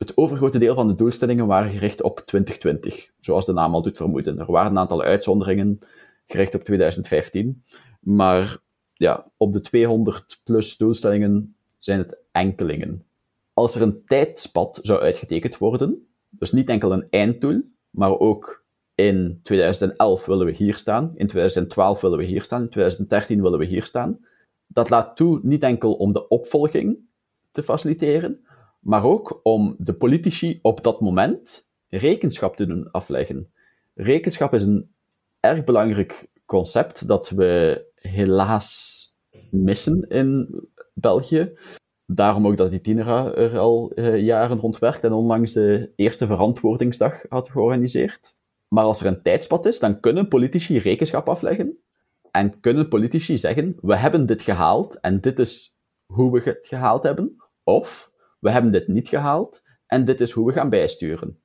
Het 0.03 0.17
overgrote 0.17 0.59
deel 0.59 0.75
van 0.75 0.89
de 0.89 0.95
doelstellingen 0.95 1.47
waren 1.47 1.71
gericht 1.71 2.03
op 2.03 2.19
2020, 2.19 3.11
zoals 3.19 3.47
de 3.47 3.53
naam 3.53 3.75
al 3.75 3.83
doet 3.83 3.97
vermoeden. 3.97 4.39
Er 4.39 4.53
waren 4.53 4.71
een 4.71 4.79
aantal 4.79 5.03
uitzonderingen 5.03 5.79
gericht 6.27 6.55
op 6.55 6.63
2015, 6.63 7.63
maar 8.01 8.59
ja, 8.93 9.31
op 9.37 9.53
de 9.53 9.61
200 9.61 10.41
plus 10.45 10.77
doelstellingen 10.77 11.55
zijn 11.79 11.99
het 11.99 12.19
enkelingen. 12.33 13.05
Als 13.53 13.75
er 13.75 13.83
een 13.83 14.05
tijdspad 14.07 14.79
zou 14.83 15.01
uitgetekend 15.01 15.59
worden, 15.59 16.07
dus 16.31 16.53
niet 16.53 16.69
enkel 16.69 16.93
een 16.93 17.07
einddoel, 17.11 17.63
maar 17.91 18.19
ook 18.19 18.65
in 18.95 19.41
2011 19.43 20.25
willen 20.25 20.47
we 20.47 20.53
hier 20.53 20.79
staan, 20.79 21.13
in 21.15 21.27
2012 21.27 22.01
willen 22.01 22.19
we 22.19 22.25
hier 22.25 22.43
staan, 22.45 22.63
in 22.63 22.71
2013 22.71 23.43
willen 23.43 23.59
we 23.59 23.65
hier 23.65 23.87
staan. 23.87 24.19
Dat 24.67 24.91
laat 24.91 25.17
toe 25.17 25.41
niet 25.43 25.63
enkel 25.63 25.95
om 25.95 26.13
de 26.13 26.29
opvolging 26.29 26.99
te 27.51 27.63
faciliteren, 27.63 28.45
maar 28.83 29.05
ook 29.05 29.41
om 29.43 29.75
de 29.79 29.95
politici 29.95 30.59
op 30.63 30.83
dat 30.83 31.01
moment 31.01 31.69
rekenschap 31.89 32.57
te 32.57 32.67
doen 32.67 32.91
afleggen. 32.91 33.53
Rekenschap 33.95 34.55
is 34.55 34.63
een 34.63 34.91
erg 35.41 35.65
belangrijk 35.65 36.31
concept 36.47 37.09
dat 37.09 37.29
we 37.31 37.85
helaas 37.95 39.01
missen 39.51 40.09
in 40.09 40.61
België. 40.95 41.53
Daarom 42.07 42.47
ook 42.47 42.57
dat 42.57 42.71
die 42.71 42.81
Tinera 42.81 43.35
er 43.35 43.59
al 43.59 43.93
uh, 43.95 44.21
jaren 44.21 44.59
rond 44.59 44.79
werkt 44.79 45.05
en 45.05 45.13
onlangs 45.13 45.53
de 45.53 45.93
eerste 45.97 46.27
verantwoordingsdag 46.27 47.25
had 47.29 47.51
georganiseerd. 47.51 48.37
Maar 48.69 48.85
als 48.85 49.01
er 49.01 49.07
een 49.07 49.23
tijdspad 49.23 49.67
is, 49.67 49.79
dan 49.79 50.01
kunnen 50.01 50.29
politici 50.29 50.79
rekenschap 50.79 51.29
afleggen. 51.29 51.79
En 52.31 52.61
kunnen 52.61 52.89
politici 52.89 53.39
zeggen: 53.39 53.77
We 53.81 53.97
hebben 53.97 54.27
dit 54.27 54.43
gehaald 54.43 55.01
en 55.01 55.21
dit 55.21 55.39
is 55.39 55.77
hoe 56.07 56.33
we 56.33 56.41
het 56.45 56.69
gehaald 56.69 57.03
hebben. 57.03 57.37
Of 57.63 58.12
we 58.43 58.51
hebben 58.51 58.73
dit 58.73 58.89
niet 58.89 59.09
gehaald 59.09 59.63
en 59.87 60.05
dit 60.05 60.21
is 60.21 60.33
hoe 60.33 60.47
we 60.47 60.53
gaan 60.53 60.71
bijsturen. 60.71 61.41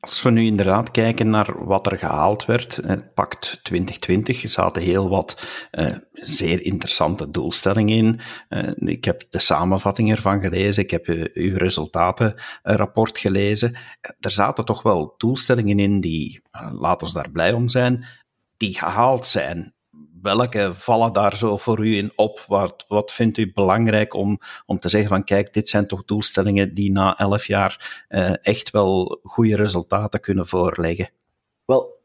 Als 0.00 0.22
we 0.22 0.30
nu 0.30 0.44
inderdaad 0.44 0.90
kijken 0.90 1.30
naar 1.30 1.64
wat 1.64 1.86
er 1.86 1.98
gehaald 1.98 2.44
werd, 2.44 2.78
eh, 2.78 2.96
Pact 3.14 3.60
2020, 3.62 4.50
zaten 4.50 4.82
heel 4.82 5.08
wat 5.08 5.46
eh, 5.70 5.96
zeer 6.12 6.62
interessante 6.62 7.30
doelstellingen 7.30 7.96
in. 7.96 8.20
Eh, 8.48 8.70
ik 8.76 9.04
heb 9.04 9.26
de 9.30 9.38
samenvatting 9.40 10.10
ervan 10.10 10.42
gelezen, 10.42 10.82
ik 10.82 10.90
heb 10.90 11.06
uw 11.34 11.56
resultatenrapport 11.56 13.18
gelezen. 13.18 13.76
Er 14.20 14.30
zaten 14.30 14.64
toch 14.64 14.82
wel 14.82 15.14
doelstellingen 15.16 15.78
in 15.78 16.00
die, 16.00 16.42
laten 16.72 17.06
we 17.06 17.12
daar 17.12 17.30
blij 17.30 17.52
om 17.52 17.68
zijn, 17.68 18.04
die 18.56 18.78
gehaald 18.78 19.24
zijn 19.24 19.74
welke 20.22 20.70
vallen 20.74 21.12
daar 21.12 21.36
zo 21.36 21.56
voor 21.56 21.86
u 21.86 21.96
in 21.96 22.12
op? 22.16 22.44
Wat, 22.48 22.84
wat 22.88 23.12
vindt 23.12 23.38
u 23.38 23.52
belangrijk 23.52 24.14
om, 24.14 24.38
om 24.66 24.78
te 24.78 24.88
zeggen 24.88 25.08
van 25.08 25.24
kijk, 25.24 25.54
dit 25.54 25.68
zijn 25.68 25.86
toch 25.86 26.04
doelstellingen 26.04 26.74
die 26.74 26.92
na 26.92 27.18
elf 27.18 27.46
jaar 27.46 28.04
uh, 28.08 28.34
echt 28.40 28.70
wel 28.70 29.20
goede 29.22 29.56
resultaten 29.56 30.20
kunnen 30.20 30.46
voorleggen? 30.46 31.10
Wel, 31.64 32.00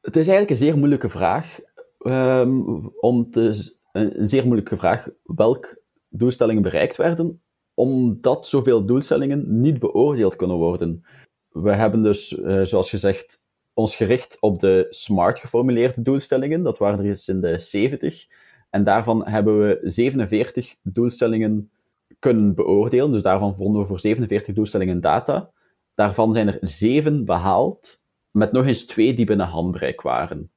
het 0.00 0.16
is 0.16 0.28
eigenlijk 0.28 0.50
een 0.50 0.66
zeer 0.66 0.76
moeilijke 0.76 1.08
vraag. 1.08 1.58
Um, 1.98 2.92
om 3.00 3.30
te, 3.30 3.74
een, 3.92 4.28
zeer 4.28 4.44
moeilijke 4.44 4.76
vraag 4.76 5.08
welke 5.22 5.82
doelstellingen 6.08 6.62
bereikt 6.62 6.96
werden, 6.96 7.42
omdat 7.74 8.46
zoveel 8.46 8.86
doelstellingen 8.86 9.60
niet 9.60 9.78
beoordeeld 9.78 10.36
kunnen 10.36 10.56
worden. 10.56 11.04
We 11.48 11.72
hebben 11.72 12.02
dus, 12.02 12.32
uh, 12.32 12.62
zoals 12.62 12.90
gezegd, 12.90 13.44
ons 13.80 13.96
gericht 13.96 14.36
op 14.40 14.60
de 14.60 14.86
smart 14.90 15.38
geformuleerde 15.38 16.02
doelstellingen. 16.02 16.62
Dat 16.62 16.78
waren 16.78 16.98
er 16.98 17.04
eens 17.04 17.28
in 17.28 17.40
de 17.40 17.58
70. 17.58 18.26
En 18.70 18.84
daarvan 18.84 19.26
hebben 19.26 19.58
we 19.58 19.78
47 19.82 20.76
doelstellingen 20.82 21.70
kunnen 22.18 22.54
beoordelen. 22.54 23.12
Dus 23.12 23.22
daarvan 23.22 23.54
vonden 23.54 23.80
we 23.80 23.86
voor 23.86 24.00
47 24.00 24.54
doelstellingen 24.54 25.00
data. 25.00 25.50
Daarvan 25.94 26.32
zijn 26.32 26.48
er 26.48 26.58
7 26.60 27.24
behaald, 27.24 28.02
met 28.30 28.52
nog 28.52 28.66
eens 28.66 28.86
2 28.86 29.14
die 29.14 29.26
binnen 29.26 29.46
handbereik 29.46 30.00
waren. 30.00 30.50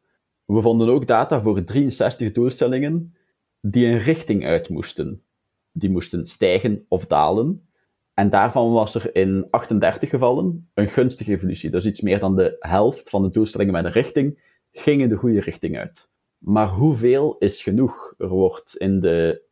We 0.45 0.61
vonden 0.61 0.89
ook 0.89 1.07
data 1.07 1.41
voor 1.41 1.63
63 1.63 2.31
doelstellingen 2.31 3.15
die 3.61 3.85
een 3.85 3.99
richting 3.99 4.45
uit 4.45 4.69
moesten. 4.69 5.23
Die 5.71 5.89
moesten 5.89 6.25
stijgen 6.25 6.85
of 6.87 7.05
dalen. 7.07 7.67
En 8.13 8.29
daarvan 8.29 8.71
was 8.71 8.95
er 8.95 9.15
in 9.15 9.47
38 9.49 10.09
gevallen 10.09 10.69
een 10.73 10.89
gunstige 10.89 11.31
evolutie. 11.31 11.69
Dus 11.69 11.85
iets 11.85 12.01
meer 12.01 12.19
dan 12.19 12.35
de 12.35 12.55
helft 12.59 13.09
van 13.09 13.23
de 13.23 13.29
doelstellingen 13.29 13.73
met 13.73 13.85
een 13.85 13.91
richting 13.91 14.51
gingen 14.71 15.09
de 15.09 15.15
goede 15.15 15.39
richting 15.39 15.77
uit. 15.77 16.11
Maar 16.37 16.69
hoeveel 16.69 17.37
is 17.37 17.63
genoeg? 17.63 18.13
Er 18.17 18.27
wordt 18.27 18.77
in 18.77 18.99
de 18.99 19.43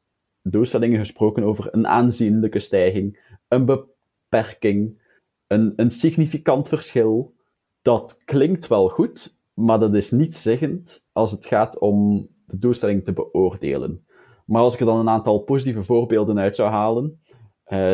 doelstellingen 0.42 1.00
gesproken 1.00 1.44
over 1.44 1.68
een 1.72 1.88
aanzienlijke 1.88 2.60
stijging, 2.60 3.38
een 3.48 3.66
beperking, 3.66 5.02
een, 5.48 5.74
een 5.76 5.92
significant 5.92 6.68
verschil. 6.68 7.36
Dat 7.82 8.22
klinkt 8.26 8.68
wel 8.68 8.90
goed, 8.90 9.38
maar 9.54 9.80
dat 9.80 9.96
is 9.96 10.12
niet 10.12 10.36
zeggend 10.36 11.06
als 11.12 11.32
het 11.32 11.46
gaat 11.46 11.80
om 11.80 12.28
de 12.46 12.58
doelstelling 12.58 13.04
te 13.04 13.14
beoordelen. 13.14 14.06
Maar 14.46 14.62
als 14.62 14.74
ik 14.74 14.80
er 14.80 14.86
dan 14.86 15.00
een 15.00 15.10
aantal 15.10 15.40
positieve 15.40 15.84
voorbeelden 15.84 16.40
uit 16.40 16.56
zou 16.56 16.70
halen, 16.70 17.22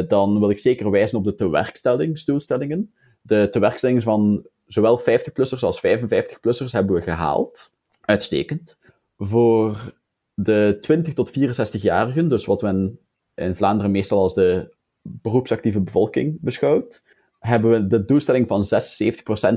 dan 0.07 0.39
wil 0.39 0.49
ik 0.49 0.59
zeker 0.59 0.91
wijzen 0.91 1.17
op 1.17 1.23
de 1.23 1.35
tewerkstellingsdoelstellingen. 1.35 2.93
De 3.21 3.47
tewerkstellingen 3.51 4.01
van 4.01 4.47
zowel 4.65 5.01
50-plussers 5.01 5.59
als 5.59 5.79
55-plussers 5.79 6.71
hebben 6.71 6.95
we 6.95 7.01
gehaald. 7.01 7.73
Uitstekend. 8.01 8.77
Voor 9.17 9.93
de 10.33 10.77
20 10.81 11.13
tot 11.13 11.31
64-jarigen, 11.39 12.27
dus 12.27 12.45
wat 12.45 12.61
men 12.61 12.99
in 13.35 13.55
Vlaanderen 13.55 13.91
meestal 13.91 14.21
als 14.21 14.33
de 14.33 14.75
beroepsactieve 15.01 15.81
bevolking 15.81 16.37
beschouwt, 16.41 17.03
hebben 17.39 17.71
we 17.71 17.87
de 17.87 18.05
doelstelling 18.05 18.47
van 18.47 18.63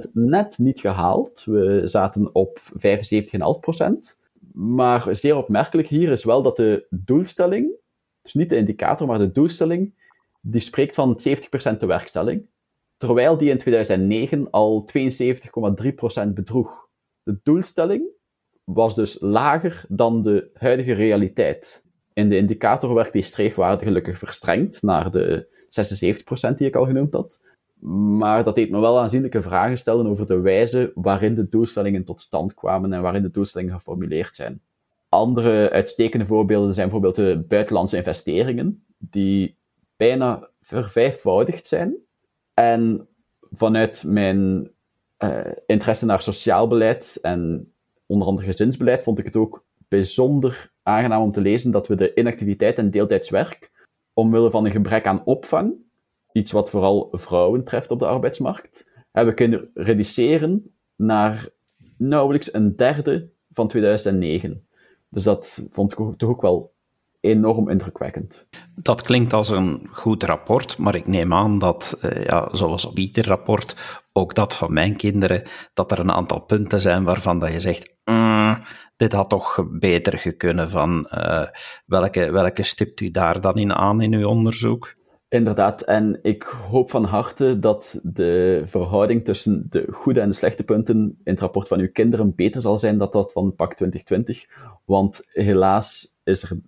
76% 0.06 0.10
net 0.12 0.58
niet 0.58 0.80
gehaald. 0.80 1.44
We 1.44 1.82
zaten 1.84 2.34
op 2.34 2.58
75,5%. 2.58 4.18
Maar 4.52 5.16
zeer 5.16 5.36
opmerkelijk 5.36 5.88
hier 5.88 6.10
is 6.10 6.24
wel 6.24 6.42
dat 6.42 6.56
de 6.56 6.86
doelstelling, 6.90 7.70
dus 8.22 8.34
niet 8.34 8.50
de 8.50 8.56
indicator, 8.56 9.06
maar 9.06 9.18
de 9.18 9.32
doelstelling, 9.32 9.94
die 10.40 10.60
spreekt 10.60 10.94
van 10.94 11.20
70% 11.28 11.76
de 11.78 11.86
werkstelling, 11.86 12.46
terwijl 12.96 13.36
die 13.36 13.50
in 13.50 13.58
2009 13.58 14.50
al 14.50 14.88
72,3% 16.26 16.28
bedroeg. 16.34 16.88
De 17.22 17.40
doelstelling 17.42 18.08
was 18.64 18.94
dus 18.94 19.20
lager 19.20 19.84
dan 19.88 20.22
de 20.22 20.50
huidige 20.54 20.92
realiteit. 20.92 21.84
In 22.12 22.28
de 22.28 22.36
indicator 22.36 22.94
werd 22.94 23.12
die 23.12 23.22
streefwaarde 23.22 23.84
gelukkig 23.84 24.18
verstrengd 24.18 24.82
naar 24.82 25.10
de 25.10 25.46
76% 26.52 26.54
die 26.56 26.66
ik 26.66 26.76
al 26.76 26.86
genoemd 26.86 27.12
had. 27.12 27.42
Maar 28.18 28.44
dat 28.44 28.54
deed 28.54 28.70
me 28.70 28.80
wel 28.80 28.98
aanzienlijke 28.98 29.42
vragen 29.42 29.78
stellen 29.78 30.06
over 30.06 30.26
de 30.26 30.40
wijze 30.40 30.92
waarin 30.94 31.34
de 31.34 31.48
doelstellingen 31.48 32.04
tot 32.04 32.20
stand 32.20 32.54
kwamen 32.54 32.92
en 32.92 33.02
waarin 33.02 33.22
de 33.22 33.30
doelstellingen 33.30 33.74
geformuleerd 33.74 34.36
zijn. 34.36 34.60
Andere 35.08 35.70
uitstekende 35.70 36.26
voorbeelden 36.26 36.74
zijn 36.74 36.88
bijvoorbeeld 36.88 37.16
de 37.16 37.44
buitenlandse 37.48 37.96
investeringen, 37.96 38.84
die 38.98 39.58
bijna 40.00 40.48
vervijfvoudigd 40.60 41.66
zijn. 41.66 41.94
En 42.54 43.08
vanuit 43.50 44.04
mijn 44.06 44.70
uh, 45.18 45.40
interesse 45.66 46.06
naar 46.06 46.22
sociaal 46.22 46.68
beleid 46.68 47.18
en 47.22 47.72
onder 48.06 48.28
andere 48.28 48.46
gezinsbeleid 48.46 49.02
vond 49.02 49.18
ik 49.18 49.24
het 49.24 49.36
ook 49.36 49.64
bijzonder 49.88 50.72
aangenaam 50.82 51.22
om 51.22 51.32
te 51.32 51.40
lezen 51.40 51.70
dat 51.70 51.88
we 51.88 51.94
de 51.94 52.14
inactiviteit 52.14 52.78
en 52.78 52.90
deeltijdswerk, 52.90 53.88
omwille 54.12 54.50
van 54.50 54.64
een 54.64 54.70
gebrek 54.70 55.06
aan 55.06 55.24
opvang, 55.24 55.74
iets 56.32 56.52
wat 56.52 56.70
vooral 56.70 57.08
vrouwen 57.12 57.64
treft 57.64 57.90
op 57.90 57.98
de 57.98 58.06
arbeidsmarkt, 58.06 58.90
hebben 59.12 59.34
kunnen 59.34 59.70
reduceren 59.74 60.74
naar 60.96 61.48
nauwelijks 61.96 62.54
een 62.54 62.76
derde 62.76 63.28
van 63.50 63.68
2009. 63.68 64.66
Dus 65.08 65.24
dat 65.24 65.66
vond 65.70 65.92
ik 65.92 65.98
toch 66.16 66.30
ook 66.30 66.42
wel 66.42 66.72
enorm 67.20 67.68
indrukwekkend. 67.68 68.48
Dat 68.74 69.02
klinkt 69.02 69.32
als 69.32 69.48
een 69.48 69.88
goed 69.90 70.22
rapport, 70.22 70.78
maar 70.78 70.94
ik 70.94 71.06
neem 71.06 71.34
aan 71.34 71.58
dat, 71.58 71.98
uh, 72.04 72.24
ja, 72.24 72.48
zoals 72.52 72.84
op 72.84 72.98
ieder 72.98 73.26
rapport, 73.26 73.76
ook 74.12 74.34
dat 74.34 74.54
van 74.54 74.72
mijn 74.72 74.96
kinderen, 74.96 75.42
dat 75.74 75.92
er 75.92 75.98
een 75.98 76.12
aantal 76.12 76.40
punten 76.40 76.80
zijn 76.80 77.04
waarvan 77.04 77.38
dat 77.38 77.52
je 77.52 77.60
zegt, 77.60 77.94
mm, 78.04 78.62
dit 78.96 79.12
had 79.12 79.28
toch 79.28 79.66
beter 79.70 80.18
gekunnen 80.18 80.70
van 80.70 81.08
uh, 81.14 81.46
welke, 81.86 82.30
welke 82.30 82.62
stipt 82.62 83.00
u 83.00 83.10
daar 83.10 83.40
dan 83.40 83.56
in 83.56 83.72
aan 83.72 84.00
in 84.00 84.14
uw 84.14 84.26
onderzoek? 84.26 84.98
Inderdaad, 85.28 85.82
en 85.82 86.18
ik 86.22 86.42
hoop 86.42 86.90
van 86.90 87.04
harte 87.04 87.58
dat 87.58 88.00
de 88.02 88.62
verhouding 88.66 89.24
tussen 89.24 89.66
de 89.68 89.88
goede 89.90 90.20
en 90.20 90.28
de 90.28 90.34
slechte 90.34 90.64
punten 90.64 90.96
in 90.96 91.32
het 91.32 91.40
rapport 91.40 91.68
van 91.68 91.80
uw 91.80 91.90
kinderen 91.92 92.34
beter 92.34 92.62
zal 92.62 92.78
zijn 92.78 92.98
dan 92.98 93.08
dat 93.10 93.32
van 93.32 93.54
PAC 93.54 93.74
2020. 93.74 94.46
Want 94.84 95.22
helaas 95.26 96.16
is 96.24 96.42
er 96.42 96.60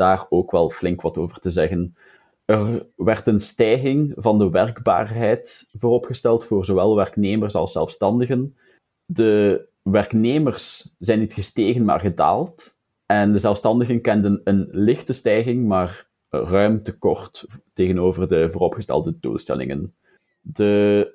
daar 0.00 0.26
ook 0.28 0.50
wel 0.50 0.70
flink 0.70 1.00
wat 1.00 1.18
over 1.18 1.40
te 1.40 1.50
zeggen. 1.50 1.96
Er 2.44 2.86
werd 2.96 3.26
een 3.26 3.40
stijging 3.40 4.12
van 4.16 4.38
de 4.38 4.50
werkbaarheid 4.50 5.68
vooropgesteld 5.78 6.44
voor 6.44 6.64
zowel 6.64 6.96
werknemers 6.96 7.54
als 7.54 7.72
zelfstandigen. 7.72 8.56
De 9.04 9.66
werknemers 9.82 10.94
zijn 10.98 11.18
niet 11.18 11.34
gestegen, 11.34 11.84
maar 11.84 12.00
gedaald. 12.00 12.78
En 13.06 13.32
de 13.32 13.38
zelfstandigen 13.38 14.00
kenden 14.00 14.40
een 14.44 14.68
lichte 14.70 15.12
stijging, 15.12 15.66
maar 15.66 16.08
ruim 16.28 16.82
tekort 16.82 17.46
tegenover 17.72 18.28
de 18.28 18.50
vooropgestelde 18.50 19.16
doelstellingen. 19.20 19.94
De 20.40 21.14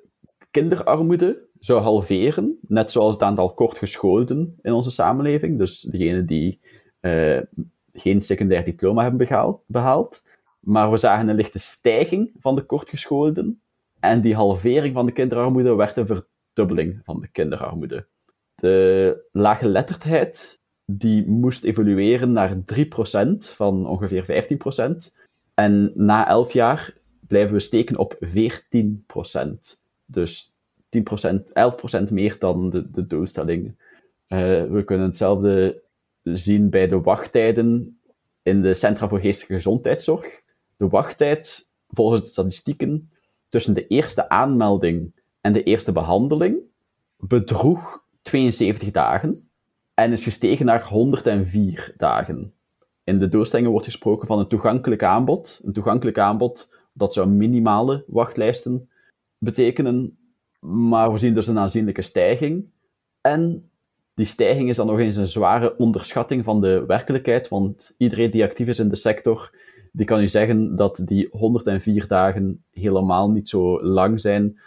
kinderarmoede 0.50 1.48
zou 1.58 1.80
halveren, 1.80 2.58
net 2.68 2.90
zoals 2.90 3.14
het 3.14 3.22
aantal 3.22 3.54
kortgescholden 3.54 4.58
in 4.62 4.72
onze 4.72 4.90
samenleving, 4.90 5.58
dus 5.58 5.80
degenen 5.80 6.26
die 6.26 6.60
uh, 7.00 7.40
geen 7.96 8.22
secundair 8.22 8.64
diploma 8.64 9.02
hebben 9.02 9.62
behaald. 9.66 10.24
Maar 10.60 10.90
we 10.90 10.96
zagen 10.96 11.28
een 11.28 11.36
lichte 11.36 11.58
stijging 11.58 12.30
van 12.38 12.54
de 12.54 12.62
kortgescholden, 12.62 13.60
en 14.00 14.20
die 14.20 14.34
halvering 14.34 14.94
van 14.94 15.06
de 15.06 15.12
kinderarmoede 15.12 15.74
werd 15.74 15.96
een 15.96 16.06
verdubbeling 16.06 17.00
van 17.04 17.20
de 17.20 17.28
kinderarmoede. 17.28 18.06
De 18.54 19.24
laaggeletterdheid 19.32 20.60
die 20.84 21.28
moest 21.28 21.64
evolueren 21.64 22.32
naar 22.32 22.56
3% 22.56 22.56
van 23.38 23.86
ongeveer 23.86 24.48
15%. 25.10 25.14
En 25.54 25.92
na 25.94 26.28
11 26.28 26.52
jaar 26.52 26.94
blijven 27.26 27.52
we 27.52 27.60
steken 27.60 27.96
op 27.96 28.18
14%. 28.24 28.28
Dus 30.06 30.52
10%, 30.98 31.00
11% 32.08 32.12
meer 32.12 32.36
dan 32.38 32.70
de, 32.70 32.90
de 32.90 33.06
doelstelling. 33.06 33.66
Uh, 34.28 34.64
we 34.64 34.82
kunnen 34.84 35.06
hetzelfde 35.06 35.82
zien 36.32 36.70
bij 36.70 36.88
de 36.88 37.00
wachttijden 37.00 38.00
in 38.42 38.62
de 38.62 38.74
Centra 38.74 39.08
voor 39.08 39.20
Geestelijke 39.20 39.54
Gezondheidszorg. 39.54 40.42
De 40.76 40.88
wachttijd, 40.88 41.72
volgens 41.88 42.22
de 42.22 42.28
statistieken, 42.28 43.10
tussen 43.48 43.74
de 43.74 43.86
eerste 43.86 44.28
aanmelding 44.28 45.20
en 45.40 45.52
de 45.52 45.62
eerste 45.62 45.92
behandeling 45.92 46.58
bedroeg 47.16 48.04
72 48.22 48.90
dagen 48.90 49.48
en 49.94 50.12
is 50.12 50.24
gestegen 50.24 50.66
naar 50.66 50.88
104 50.88 51.94
dagen. 51.96 52.54
In 53.04 53.18
de 53.18 53.28
doelstellingen 53.28 53.70
wordt 53.70 53.86
gesproken 53.86 54.26
van 54.26 54.38
een 54.38 54.48
toegankelijk 54.48 55.02
aanbod. 55.02 55.60
Een 55.64 55.72
toegankelijk 55.72 56.18
aanbod, 56.18 56.72
dat 56.92 57.14
zou 57.14 57.28
minimale 57.28 58.04
wachtlijsten 58.06 58.88
betekenen, 59.38 60.18
maar 60.60 61.12
we 61.12 61.18
zien 61.18 61.34
dus 61.34 61.46
een 61.46 61.58
aanzienlijke 61.58 62.02
stijging. 62.02 62.70
En 63.20 63.70
die 64.16 64.26
stijging 64.26 64.68
is 64.68 64.76
dan 64.76 64.86
nog 64.86 64.98
eens 64.98 65.16
een 65.16 65.28
zware 65.28 65.76
onderschatting 65.76 66.44
van 66.44 66.60
de 66.60 66.84
werkelijkheid, 66.86 67.48
want 67.48 67.94
iedereen 67.96 68.30
die 68.30 68.44
actief 68.44 68.66
is 68.66 68.78
in 68.78 68.88
de 68.88 68.96
sector, 68.96 69.50
die 69.92 70.06
kan 70.06 70.20
u 70.20 70.28
zeggen 70.28 70.76
dat 70.76 71.02
die 71.04 71.28
104 71.30 72.06
dagen 72.06 72.64
helemaal 72.70 73.30
niet 73.30 73.48
zo 73.48 73.82
lang 73.82 74.20
zijn, 74.20 74.58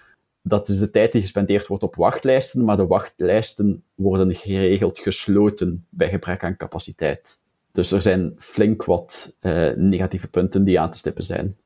dat 0.41 0.69
is 0.69 0.79
de 0.79 0.91
tijd 0.91 1.11
die 1.11 1.21
gespendeerd 1.21 1.67
wordt 1.67 1.83
op 1.83 1.95
wachtlijsten, 1.95 2.65
maar 2.65 2.77
de 2.77 2.87
wachtlijsten 2.87 3.83
worden 3.95 4.35
geregeld 4.35 4.99
gesloten 4.99 5.85
bij 5.89 6.09
gebrek 6.09 6.43
aan 6.43 6.57
capaciteit. 6.57 7.41
Dus 7.71 7.91
er 7.91 8.01
zijn 8.01 8.35
flink 8.37 8.83
wat 8.83 9.35
uh, 9.41 9.69
negatieve 9.75 10.27
punten 10.27 10.63
die 10.63 10.79
aan 10.79 10.91
te 10.91 10.97
stippen 10.97 11.23
zijn. 11.23 11.57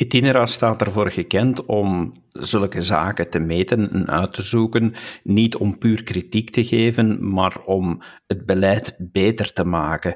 Itinera 0.00 0.46
staat 0.46 0.80
ervoor 0.80 1.10
gekend 1.10 1.64
om 1.66 2.12
zulke 2.32 2.80
zaken 2.80 3.30
te 3.30 3.38
meten 3.38 3.90
en 3.92 4.08
uit 4.08 4.32
te 4.32 4.42
zoeken, 4.42 4.94
niet 5.22 5.56
om 5.56 5.78
puur 5.78 6.02
kritiek 6.02 6.50
te 6.50 6.64
geven, 6.64 7.32
maar 7.32 7.64
om 7.64 8.02
het 8.26 8.46
beleid 8.46 8.96
beter 8.98 9.52
te 9.52 9.64
maken. 9.64 10.14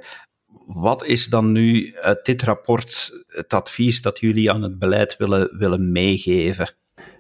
Wat 0.67 1.05
is 1.05 1.29
dan 1.29 1.53
nu 1.53 1.97
uit 1.97 2.25
dit 2.25 2.43
rapport 2.43 3.11
het 3.27 3.53
advies 3.53 4.03
dat 4.03 4.19
jullie 4.19 4.51
aan 4.51 4.63
het 4.63 4.79
beleid 4.79 5.17
willen, 5.17 5.59
willen 5.59 5.93
meegeven? 5.93 6.75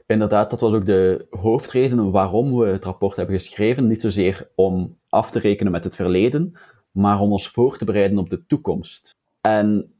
inderdaad, 0.06 0.50
dat 0.50 0.60
was 0.60 0.72
ook 0.72 0.86
de 0.86 1.26
hoofdreden 1.30 2.10
waarom 2.10 2.56
we 2.58 2.66
het 2.66 2.84
rapport 2.84 3.16
hebben 3.16 3.38
geschreven. 3.38 3.86
Niet 3.86 4.02
zozeer 4.02 4.50
om 4.54 4.98
af 5.08 5.30
te 5.30 5.38
rekenen 5.38 5.72
met 5.72 5.84
het 5.84 5.96
verleden, 5.96 6.58
maar 6.90 7.20
om 7.20 7.32
ons 7.32 7.48
voor 7.48 7.78
te 7.78 7.84
bereiden 7.84 8.18
op 8.18 8.30
de 8.30 8.46
toekomst. 8.46 9.16
En 9.40 9.93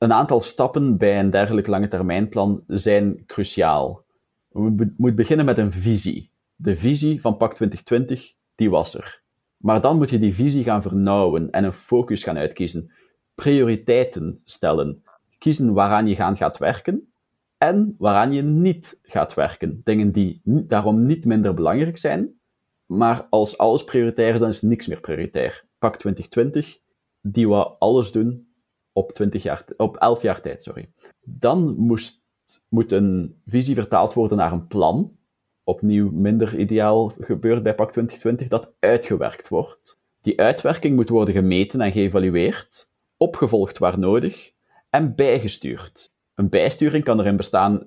een 0.00 0.12
aantal 0.12 0.40
stappen 0.40 0.96
bij 0.96 1.20
een 1.20 1.30
dergelijk 1.30 1.66
lange 1.66 1.88
termijnplan 1.88 2.64
zijn 2.66 3.26
cruciaal. 3.26 4.04
We 4.48 4.60
moeten 4.96 5.14
beginnen 5.14 5.46
met 5.46 5.58
een 5.58 5.72
visie. 5.72 6.30
De 6.56 6.76
visie 6.76 7.20
van 7.20 7.36
PAC 7.36 7.54
2020, 7.54 8.32
die 8.54 8.70
was 8.70 8.94
er. 8.94 9.22
Maar 9.56 9.80
dan 9.80 9.96
moet 9.96 10.10
je 10.10 10.18
die 10.18 10.34
visie 10.34 10.64
gaan 10.64 10.82
vernauwen 10.82 11.50
en 11.50 11.64
een 11.64 11.72
focus 11.72 12.22
gaan 12.22 12.36
uitkiezen. 12.36 12.92
Prioriteiten 13.34 14.40
stellen. 14.44 15.02
Kiezen 15.38 15.72
waaraan 15.72 16.06
je 16.06 16.14
gaan 16.14 16.36
gaat 16.36 16.58
werken 16.58 17.12
en 17.58 17.94
waaraan 17.98 18.32
je 18.32 18.42
niet 18.42 18.98
gaat 19.02 19.34
werken. 19.34 19.80
Dingen 19.84 20.12
die 20.12 20.40
daarom 20.44 21.06
niet 21.06 21.24
minder 21.24 21.54
belangrijk 21.54 21.98
zijn, 21.98 22.40
maar 22.86 23.26
als 23.30 23.58
alles 23.58 23.84
prioritair 23.84 24.34
is, 24.34 24.40
dan 24.40 24.48
is 24.48 24.62
niks 24.62 24.86
meer 24.86 25.00
prioritair. 25.00 25.64
Pak 25.78 25.96
2020, 25.96 26.78
die 27.20 27.48
wou 27.48 27.74
alles 27.78 28.12
doen 28.12 28.49
op, 28.92 29.12
20 29.12 29.42
jaar, 29.42 29.64
op 29.76 29.96
11 29.96 30.22
jaar 30.22 30.40
tijd. 30.40 30.62
Sorry. 30.62 30.90
Dan 31.24 31.74
moest, 31.76 32.22
moet 32.68 32.92
een 32.92 33.40
visie 33.46 33.74
vertaald 33.74 34.14
worden 34.14 34.38
naar 34.38 34.52
een 34.52 34.66
plan. 34.66 35.16
Opnieuw 35.64 36.10
minder 36.10 36.58
ideaal 36.58 37.12
gebeurt 37.18 37.62
bij 37.62 37.74
Pak 37.74 37.92
2020, 37.92 38.48
dat 38.48 38.74
uitgewerkt 38.78 39.48
wordt. 39.48 39.98
Die 40.20 40.40
uitwerking 40.40 40.96
moet 40.96 41.08
worden 41.08 41.34
gemeten 41.34 41.80
en 41.80 41.92
geëvalueerd, 41.92 42.90
opgevolgd 43.16 43.78
waar 43.78 43.98
nodig 43.98 44.52
en 44.90 45.14
bijgestuurd. 45.14 46.12
Een 46.34 46.48
bijsturing 46.48 47.04
kan 47.04 47.20
erin 47.20 47.36
bestaan 47.36 47.86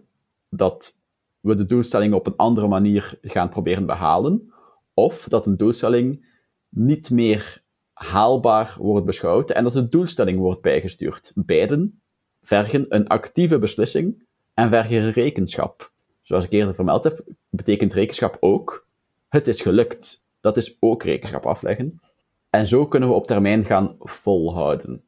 dat 0.50 1.02
we 1.40 1.56
de 1.56 1.66
doelstelling 1.66 2.14
op 2.14 2.28
een 2.28 2.36
andere 2.36 2.68
manier 2.68 3.18
gaan 3.22 3.50
proberen 3.50 3.86
behalen, 3.86 4.54
of 4.94 5.26
dat 5.30 5.46
een 5.46 5.58
doelstelling 5.58 6.26
niet 6.70 7.10
meer 7.10 7.63
haalbaar 8.04 8.76
wordt 8.80 9.06
beschouwd 9.06 9.50
en 9.52 9.64
dat 9.64 9.74
de 9.74 9.90
doelstelling 9.90 10.38
wordt 10.38 10.62
bijgestuurd. 10.62 11.32
Beiden 11.36 12.02
vergen 12.42 12.86
een 12.90 13.08
actieve 13.08 13.60
beslissing 13.60 14.26
en 14.54 14.70
vergen 14.70 15.12
rekenschap. 15.12 15.92
Zoals 16.22 16.44
ik 16.44 16.52
eerder 16.52 16.76
vermeld 16.76 17.04
heb, 17.04 17.24
betekent 17.50 17.94
rekenschap 17.94 18.38
ook 18.40 18.88
het 19.30 19.48
is 19.48 19.62
gelukt. 19.62 20.24
Dat 20.40 20.58
is 20.58 20.78
ook 20.80 21.04
rekenschap 21.04 21.46
afleggen. 21.46 22.02
En 22.50 22.68
zo 22.68 22.88
kunnen 22.88 23.10
we 23.10 23.16
op 23.16 23.28
termijn 23.28 23.66
gaan 23.66 23.96
volhouden 24.00 25.04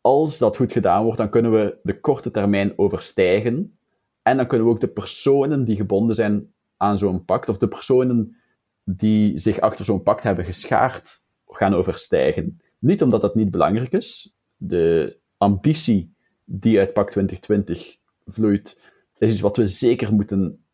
als 0.00 0.38
dat 0.38 0.56
goed 0.56 0.72
gedaan 0.72 1.02
wordt, 1.02 1.18
dan 1.18 1.30
kunnen 1.30 1.52
we 1.52 1.78
de 1.82 2.00
korte 2.00 2.30
termijn 2.30 2.72
overstijgen. 2.78 3.78
En 4.22 4.36
dan 4.36 4.46
kunnen 4.46 4.66
we 4.66 4.72
ook 4.72 4.80
de 4.80 4.88
personen 4.88 5.64
die 5.64 5.76
gebonden 5.76 6.16
zijn 6.16 6.52
aan 6.76 6.98
zo'n 6.98 7.24
pact, 7.24 7.48
of 7.48 7.58
de 7.58 7.68
personen 7.68 8.36
die 8.84 9.38
zich 9.38 9.60
achter 9.60 9.84
zo'n 9.84 10.02
pact 10.02 10.22
hebben 10.22 10.44
geschaard, 10.44 11.26
gaan 11.56 11.74
overstijgen. 11.74 12.60
Niet 12.78 13.02
omdat 13.02 13.20
dat 13.20 13.34
niet 13.34 13.50
belangrijk 13.50 13.92
is. 13.92 14.34
De 14.56 15.18
ambitie 15.36 16.14
die 16.44 16.78
uit 16.78 16.92
Pact 16.92 17.10
2020 17.10 17.96
vloeit, 18.26 18.80
is 19.18 19.32
iets 19.32 19.40
wat 19.40 19.56
we 19.56 19.66
zeker 19.66 20.12
moeten 20.12 20.64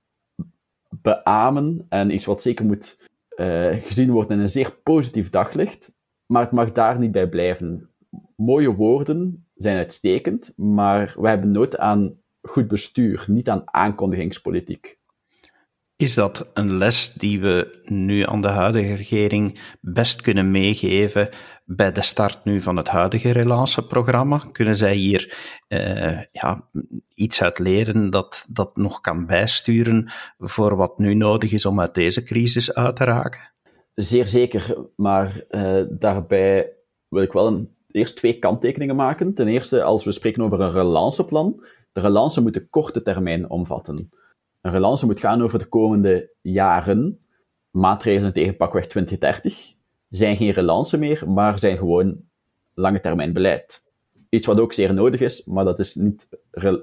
beamen 0.88 1.86
en 1.88 2.14
iets 2.14 2.24
wat 2.24 2.42
zeker 2.42 2.64
moet 2.64 3.08
uh, 3.36 3.76
gezien 3.82 4.10
worden 4.10 4.36
in 4.36 4.42
een 4.42 4.48
zeer 4.48 4.78
positief 4.82 5.30
daglicht. 5.30 5.94
Maar 6.26 6.42
het 6.42 6.52
mag 6.52 6.72
daar 6.72 6.98
niet 6.98 7.12
bij 7.12 7.28
blijven 7.28 7.90
mooie 8.36 8.74
woorden 8.74 9.46
zijn 9.56 9.76
uitstekend, 9.76 10.52
maar 10.56 11.14
we 11.18 11.28
hebben 11.28 11.50
nood 11.50 11.78
aan 11.78 12.18
goed 12.42 12.68
bestuur, 12.68 13.24
niet 13.28 13.48
aan 13.48 13.62
aankondigingspolitiek. 13.64 14.98
Is 15.96 16.14
dat 16.14 16.50
een 16.54 16.76
les 16.76 17.12
die 17.12 17.40
we 17.40 17.82
nu 17.84 18.22
aan 18.22 18.42
de 18.42 18.48
huidige 18.48 18.94
regering 18.94 19.60
best 19.80 20.20
kunnen 20.20 20.50
meegeven 20.50 21.28
bij 21.64 21.92
de 21.92 22.02
start 22.02 22.44
nu 22.44 22.60
van 22.60 22.76
het 22.76 22.88
huidige 22.88 23.30
relanceprogramma? 23.30 24.48
Kunnen 24.52 24.76
zij 24.76 24.94
hier 24.94 25.36
uh, 25.68 26.20
ja, 26.32 26.68
iets 27.14 27.42
uit 27.42 27.58
leren 27.58 28.10
dat, 28.10 28.46
dat 28.48 28.76
nog 28.76 29.00
kan 29.00 29.26
bijsturen 29.26 30.10
voor 30.38 30.76
wat 30.76 30.98
nu 30.98 31.14
nodig 31.14 31.52
is 31.52 31.66
om 31.66 31.80
uit 31.80 31.94
deze 31.94 32.22
crisis 32.22 32.74
uit 32.74 32.96
te 32.96 33.04
raken? 33.04 33.52
Zeer 33.94 34.28
zeker, 34.28 34.76
maar 34.96 35.44
uh, 35.50 35.84
daarbij 35.90 36.72
wil 37.08 37.22
ik 37.22 37.32
wel 37.32 37.46
een 37.46 37.76
eerst 37.90 38.16
twee 38.16 38.38
kanttekeningen 38.38 38.96
maken. 38.96 39.34
Ten 39.34 39.48
eerste, 39.48 39.82
als 39.82 40.04
we 40.04 40.12
spreken 40.12 40.42
over 40.42 40.60
een 40.60 40.72
relanceplan, 40.72 41.64
de 41.92 42.00
relance 42.00 42.42
moet 42.42 42.54
de 42.54 42.68
korte 42.68 43.02
termijn 43.02 43.50
omvatten. 43.50 44.10
Een 44.66 44.72
relance 44.72 45.06
moet 45.06 45.20
gaan 45.20 45.42
over 45.42 45.58
de 45.58 45.66
komende 45.66 46.30
jaren. 46.40 47.18
Maatregelen 47.70 48.32
tegen 48.32 48.56
pakweg 48.56 48.86
2030 48.86 49.74
zijn 50.08 50.36
geen 50.36 50.50
relance 50.50 50.98
meer, 50.98 51.30
maar 51.30 51.58
zijn 51.58 51.76
gewoon 51.76 52.20
lange 52.74 53.00
termijn 53.00 53.32
beleid. 53.32 53.84
Iets 54.28 54.46
wat 54.46 54.60
ook 54.60 54.72
zeer 54.72 54.94
nodig 54.94 55.20
is, 55.20 55.44
maar 55.44 55.64
dat 55.64 55.78
is 55.78 55.94
niet 55.94 56.28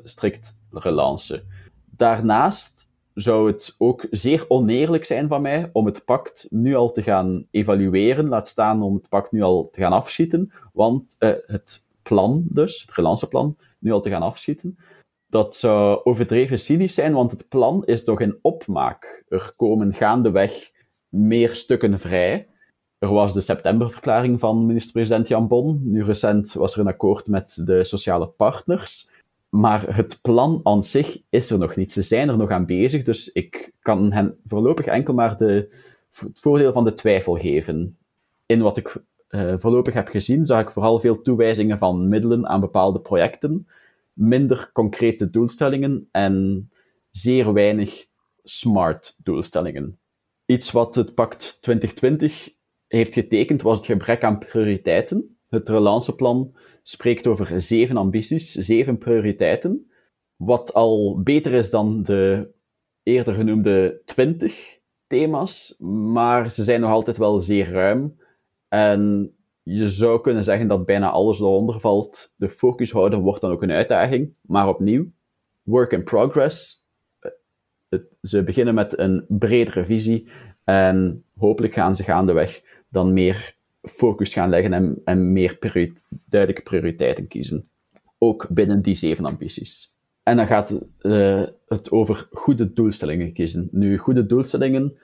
strikt 0.04 0.58
relance. 0.70 1.44
Daarnaast 1.86 2.90
zou 3.14 3.48
het 3.48 3.76
ook 3.78 4.08
zeer 4.12 4.46
oneerlijk 4.48 5.06
zijn 5.06 5.28
van 5.28 5.42
mij 5.42 5.70
om 5.74 5.86
het 5.86 6.06
pact 6.06 6.48
nu 6.50 6.76
al 6.76 6.92
te 6.92 7.02
gaan 7.02 7.48
evalueren, 7.52 8.28
laat 8.28 8.48
staan 8.48 8.82
om 8.82 8.94
het 8.94 9.10
pact 9.10 9.32
nu 9.32 9.42
al 9.42 9.70
te 9.72 9.80
gaan 9.82 9.94
afschieten, 9.94 10.52
want 10.74 11.16
uh, 11.20 11.30
het 11.46 11.88
plan 12.02 12.46
dus, 12.50 12.82
het 12.82 12.96
relanceplan, 12.96 13.58
nu 13.80 13.92
al 13.92 14.02
te 14.02 14.10
gaan 14.10 14.22
afschieten. 14.22 14.78
Dat 15.34 15.56
zou 15.56 16.00
overdreven 16.04 16.60
cynisch 16.60 16.94
zijn, 16.94 17.14
want 17.14 17.32
het 17.32 17.50
plan 17.50 17.86
is 17.86 18.04
toch 18.04 18.22
in 18.22 18.40
opmaak. 18.42 19.24
Er 19.28 19.54
komen 19.56 19.94
gaandeweg 19.94 20.72
meer 21.10 21.56
stukken 21.56 22.00
vrij. 22.00 22.48
Er 22.98 23.14
was 23.14 23.34
de 23.34 23.42
septemberverklaring 23.42 24.40
van 24.40 24.66
minister-president 24.66 25.28
Jan 25.28 25.48
Bon. 25.48 25.80
Nu 25.84 26.04
recent 26.04 26.54
was 26.54 26.74
er 26.74 26.80
een 26.80 26.88
akkoord 26.88 27.28
met 27.28 27.62
de 27.66 27.84
sociale 27.84 28.28
partners. 28.28 29.10
Maar 29.50 29.96
het 29.96 30.20
plan 30.22 30.60
aan 30.64 30.84
zich 30.84 31.22
is 31.30 31.50
er 31.50 31.58
nog 31.58 31.76
niet. 31.76 31.92
Ze 31.92 32.02
zijn 32.02 32.30
er 32.30 32.38
nog 32.38 32.50
aan 32.50 32.66
bezig, 32.66 33.04
dus 33.04 33.32
ik 33.32 33.74
kan 33.82 34.12
hen 34.12 34.38
voorlopig 34.46 34.86
enkel 34.86 35.14
maar 35.14 35.38
de, 35.38 35.70
het 36.16 36.40
voordeel 36.40 36.72
van 36.72 36.84
de 36.84 36.94
twijfel 36.94 37.36
geven. 37.36 37.98
In 38.46 38.62
wat 38.62 38.78
ik 38.78 39.04
uh, 39.30 39.54
voorlopig 39.58 39.94
heb 39.94 40.08
gezien, 40.08 40.46
zag 40.46 40.62
ik 40.62 40.72
vooral 40.72 41.00
veel 41.00 41.22
toewijzingen 41.22 41.78
van 41.78 42.08
middelen 42.08 42.48
aan 42.48 42.60
bepaalde 42.60 43.00
projecten, 43.00 43.68
minder 44.14 44.70
concrete 44.74 45.30
doelstellingen 45.30 46.08
en 46.12 46.68
zeer 47.10 47.54
weinig 47.54 48.06
smart 48.44 49.16
doelstellingen. 49.18 50.00
Iets 50.46 50.72
wat 50.72 50.96
het 50.96 51.14
Pact 51.14 51.62
2020 51.62 52.54
heeft 52.88 53.14
getekend 53.14 53.62
was 53.62 53.78
het 53.78 53.86
gebrek 53.86 54.24
aan 54.24 54.40
prioriteiten. 54.40 55.38
Het 55.50 55.70
relanceplan 55.70 56.56
spreekt 56.84 57.28
over 57.28 57.62
zeven 57.62 57.98
ambities, 57.98 58.52
zeven 58.52 58.98
prioriteiten, 58.98 59.92
wat 60.36 60.74
al 60.74 61.22
beter 61.22 61.54
is 61.54 61.70
dan 61.70 62.04
de 62.04 62.52
eerder 63.04 63.34
genoemde 63.34 64.02
twintig 64.06 64.80
thema's, 65.08 65.76
maar 66.14 66.52
ze 66.52 66.64
zijn 66.64 66.82
nog 66.82 66.90
altijd 66.90 67.18
wel 67.18 67.42
zeer 67.42 67.72
ruim. 67.72 68.18
En 68.68 69.34
je 69.64 69.90
zou 69.90 70.22
kunnen 70.22 70.44
zeggen 70.44 70.68
dat 70.68 70.86
bijna 70.86 71.10
alles 71.10 71.40
eronder 71.40 71.80
valt. 71.80 72.34
De 72.38 72.50
focus 72.50 72.92
houden 72.92 73.22
wordt 73.22 73.42
dan 73.42 73.52
ook 73.52 73.64
een 73.64 73.72
uitdaging, 73.72 74.34
maar 74.42 74.68
opnieuw, 74.68 75.06
work 75.64 75.92
in 75.92 76.04
progress. 76.04 76.88
ze 78.22 78.44
beginnen 78.44 78.74
met 78.74 78.98
een 78.98 79.26
bredere 79.28 79.86
visie 79.86 80.28
en 80.64 81.24
hopelijk 81.38 81.74
gaan 81.74 81.96
ze 81.96 82.04
gaandeweg 82.04 82.64
dan 82.90 83.14
meer 83.14 83.56
focus 83.82 84.34
gaan 84.34 84.50
leggen 84.50 84.74
en, 84.74 85.02
en 85.04 85.32
meer 85.34 85.58
duidelijke 86.26 86.64
prioriteiten 86.64 87.28
kiezen. 87.28 87.68
Ook 88.18 88.48
binnen 88.50 88.82
die 88.82 88.96
zeven 88.96 89.26
ambities. 89.26 89.92
En 90.24 90.38
dan 90.38 90.48
gaat 90.48 90.80
uh, 91.02 91.44
het 91.68 91.92
over 91.92 92.28
goede 92.32 92.74
doelstellingen 92.74 93.34
kiezen. 93.34 93.68
Nu, 93.72 93.98
goede 93.98 94.26
doelstellingen 94.26 94.98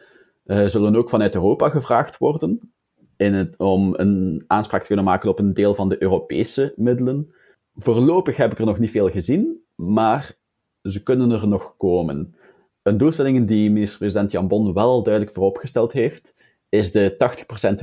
uh, 0.46 0.66
zullen 0.66 0.96
ook 0.96 1.10
vanuit 1.10 1.36
Europa 1.36 1.70
gevraagd 1.70 2.18
worden 2.18 2.72
in 3.20 3.34
het, 3.34 3.58
om 3.58 3.94
een 3.98 4.44
aanspraak 4.48 4.82
te 4.82 4.88
kunnen 4.88 5.06
maken 5.06 5.30
op 5.30 5.40
een 5.40 5.54
deel 5.54 5.76
van 5.76 5.90
de 5.90 6.02
Europese 6.02 6.74
middelen. 6.76 7.34
Voorlopig 7.76 8.38
heb 8.38 8.52
ik 8.52 8.60
er 8.60 8.66
nog 8.66 8.80
niet 8.80 8.92
veel 8.92 9.10
gezien, 9.10 9.64
maar 9.76 10.36
ze 10.82 11.04
kunnen 11.04 11.32
er 11.32 11.48
nog 11.48 11.74
komen. 11.78 12.36
Een 12.82 12.98
doelstelling 12.98 13.48
die 13.48 13.72
minister-president 13.72 14.32
Jan 14.32 14.48
Bon 14.48 14.74
wel 14.74 15.04
duidelijk 15.04 15.34
vooropgesteld 15.34 15.92
heeft, 15.92 16.36
is 16.70 16.92
de 16.92 17.16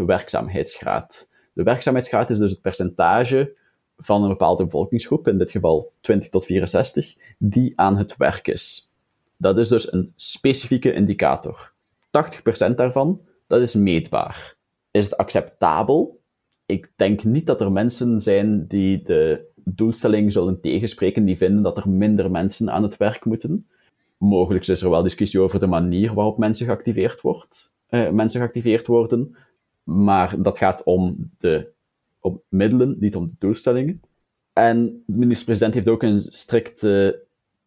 80% 0.00 0.04
werkzaamheidsgraad. 0.04 1.30
De 1.52 1.62
werkzaamheidsgraad 1.62 2.30
is 2.30 2.38
dus 2.38 2.50
het 2.50 2.60
percentage 2.60 3.54
van 3.96 4.22
een 4.22 4.28
bepaalde 4.28 4.64
bevolkingsgroep, 4.64 5.28
in 5.28 5.38
dit 5.38 5.50
geval 5.50 5.92
20 6.00 6.28
tot 6.28 6.44
64, 6.44 7.16
die 7.38 7.72
aan 7.76 7.96
het 7.96 8.16
werk 8.16 8.48
is. 8.48 8.90
Dat 9.36 9.58
is 9.58 9.68
dus 9.68 9.92
een 9.92 10.12
specifieke 10.16 10.92
indicator. 10.92 11.72
80% 12.70 12.74
daarvan, 12.74 13.20
dat 13.46 13.60
is 13.60 13.74
meetbaar. 13.74 14.55
Is 14.96 15.04
het 15.04 15.16
acceptabel? 15.16 16.20
Ik 16.66 16.92
denk 16.96 17.24
niet 17.24 17.46
dat 17.46 17.60
er 17.60 17.72
mensen 17.72 18.20
zijn 18.20 18.66
die 18.66 19.02
de 19.02 19.46
doelstelling 19.64 20.32
zullen 20.32 20.60
tegenspreken, 20.60 21.24
die 21.24 21.36
vinden 21.36 21.62
dat 21.62 21.76
er 21.76 21.88
minder 21.88 22.30
mensen 22.30 22.70
aan 22.70 22.82
het 22.82 22.96
werk 22.96 23.24
moeten. 23.24 23.68
Mogelijk 24.18 24.66
is 24.66 24.82
er 24.82 24.90
wel 24.90 25.02
discussie 25.02 25.40
over 25.40 25.60
de 25.60 25.66
manier 25.66 26.14
waarop 26.14 26.38
mensen 26.38 26.66
geactiveerd 26.66 27.20
wordt 27.20 27.74
uh, 27.90 28.10
mensen 28.10 28.40
geactiveerd 28.40 28.86
worden. 28.86 29.36
Maar 29.82 30.42
dat 30.42 30.58
gaat 30.58 30.82
om 30.84 31.30
de 31.38 31.74
om 32.20 32.42
middelen, 32.48 32.96
niet 33.00 33.16
om 33.16 33.26
de 33.28 33.34
doelstellingen. 33.38 34.00
En 34.52 35.02
de 35.06 35.16
minister-president 35.16 35.74
heeft 35.74 35.88
ook 35.88 36.02
een 36.02 36.20
strikte 36.20 37.22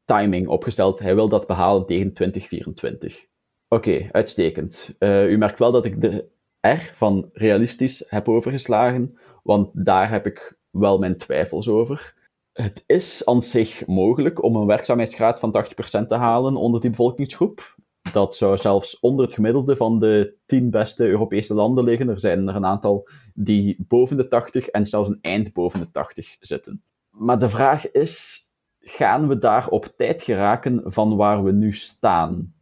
timing 0.05 0.47
opgesteld. 0.47 0.99
Hij 0.99 1.15
wil 1.15 1.29
dat 1.29 1.47
behalen 1.47 1.85
tegen 1.85 2.13
2024. 2.13 3.25
Oké, 3.67 4.09
uitstekend. 4.11 4.95
Uh, 4.99 5.29
u 5.31 5.37
merkt 5.37 5.59
wel 5.59 5.71
dat 5.71 5.85
ik 5.85 6.01
de 6.01 6.25
R 6.61 6.91
van 6.93 7.29
realistisch 7.33 8.05
heb 8.07 8.29
overgeslagen, 8.29 9.17
want 9.43 9.85
daar 9.85 10.09
heb 10.09 10.25
ik 10.25 10.57
wel 10.69 10.99
mijn 10.99 11.17
twijfels 11.17 11.69
over. 11.69 12.17
Het 12.53 12.83
is 12.85 13.25
aan 13.25 13.41
zich 13.41 13.87
mogelijk 13.87 14.43
om 14.43 14.55
een 14.55 14.65
werkzaamheidsgraad 14.65 15.39
van 15.39 15.65
80% 16.03 16.07
te 16.07 16.15
halen 16.15 16.55
onder 16.55 16.81
die 16.81 16.89
bevolkingsgroep 16.89 17.77
dat 18.11 18.35
zou 18.35 18.57
zelfs 18.57 18.99
onder 18.99 19.25
het 19.25 19.33
gemiddelde 19.33 19.75
van 19.75 19.99
de 19.99 20.35
tien 20.45 20.69
beste 20.69 21.05
Europese 21.05 21.53
landen 21.53 21.83
liggen. 21.83 22.09
Er 22.09 22.19
zijn 22.19 22.47
er 22.47 22.55
een 22.55 22.65
aantal 22.65 23.09
die 23.33 23.85
boven 23.87 24.17
de 24.17 24.27
80 24.27 24.67
en 24.67 24.85
zelfs 24.85 25.09
een 25.09 25.19
eind 25.21 25.53
boven 25.53 25.79
de 25.79 25.91
80 25.91 26.37
zitten. 26.39 26.83
Maar 27.09 27.39
de 27.39 27.49
vraag 27.49 27.91
is, 27.91 28.43
gaan 28.79 29.27
we 29.27 29.37
daar 29.37 29.69
op 29.69 29.85
tijd 29.85 30.21
geraken 30.21 30.81
van 30.85 31.15
waar 31.15 31.43
we 31.43 31.51
nu 31.51 31.73
staan? 31.73 32.53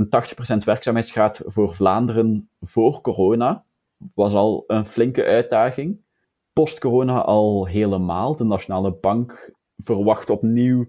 Een 0.00 0.60
80% 0.60 0.64
werkzaamheidsgraad 0.64 1.42
voor 1.44 1.74
Vlaanderen 1.74 2.50
voor 2.60 3.00
corona 3.00 3.64
was 4.14 4.34
al 4.34 4.64
een 4.66 4.86
flinke 4.86 5.24
uitdaging. 5.24 6.00
Post-corona 6.52 7.22
al 7.22 7.66
helemaal. 7.66 8.36
De 8.36 8.44
Nationale 8.44 8.92
Bank 8.92 9.54
verwacht 9.76 10.30
opnieuw 10.30 10.88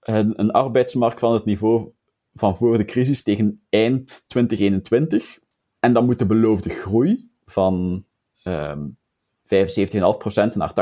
een, 0.00 0.40
een 0.40 0.50
arbeidsmarkt 0.50 1.20
van 1.20 1.32
het 1.32 1.44
niveau 1.44 1.92
van 2.34 2.56
voor 2.56 2.78
de 2.78 2.84
crisis 2.84 3.22
tegen 3.22 3.62
eind 3.68 4.24
2021. 4.28 5.38
En 5.78 5.92
dan 5.92 6.04
moet 6.04 6.18
de 6.18 6.26
beloofde 6.26 6.70
groei 6.70 7.30
van 7.44 8.04
um, 8.44 8.96
ehm, 9.44 10.52
75,5% 10.52 10.56
naar 10.56 10.72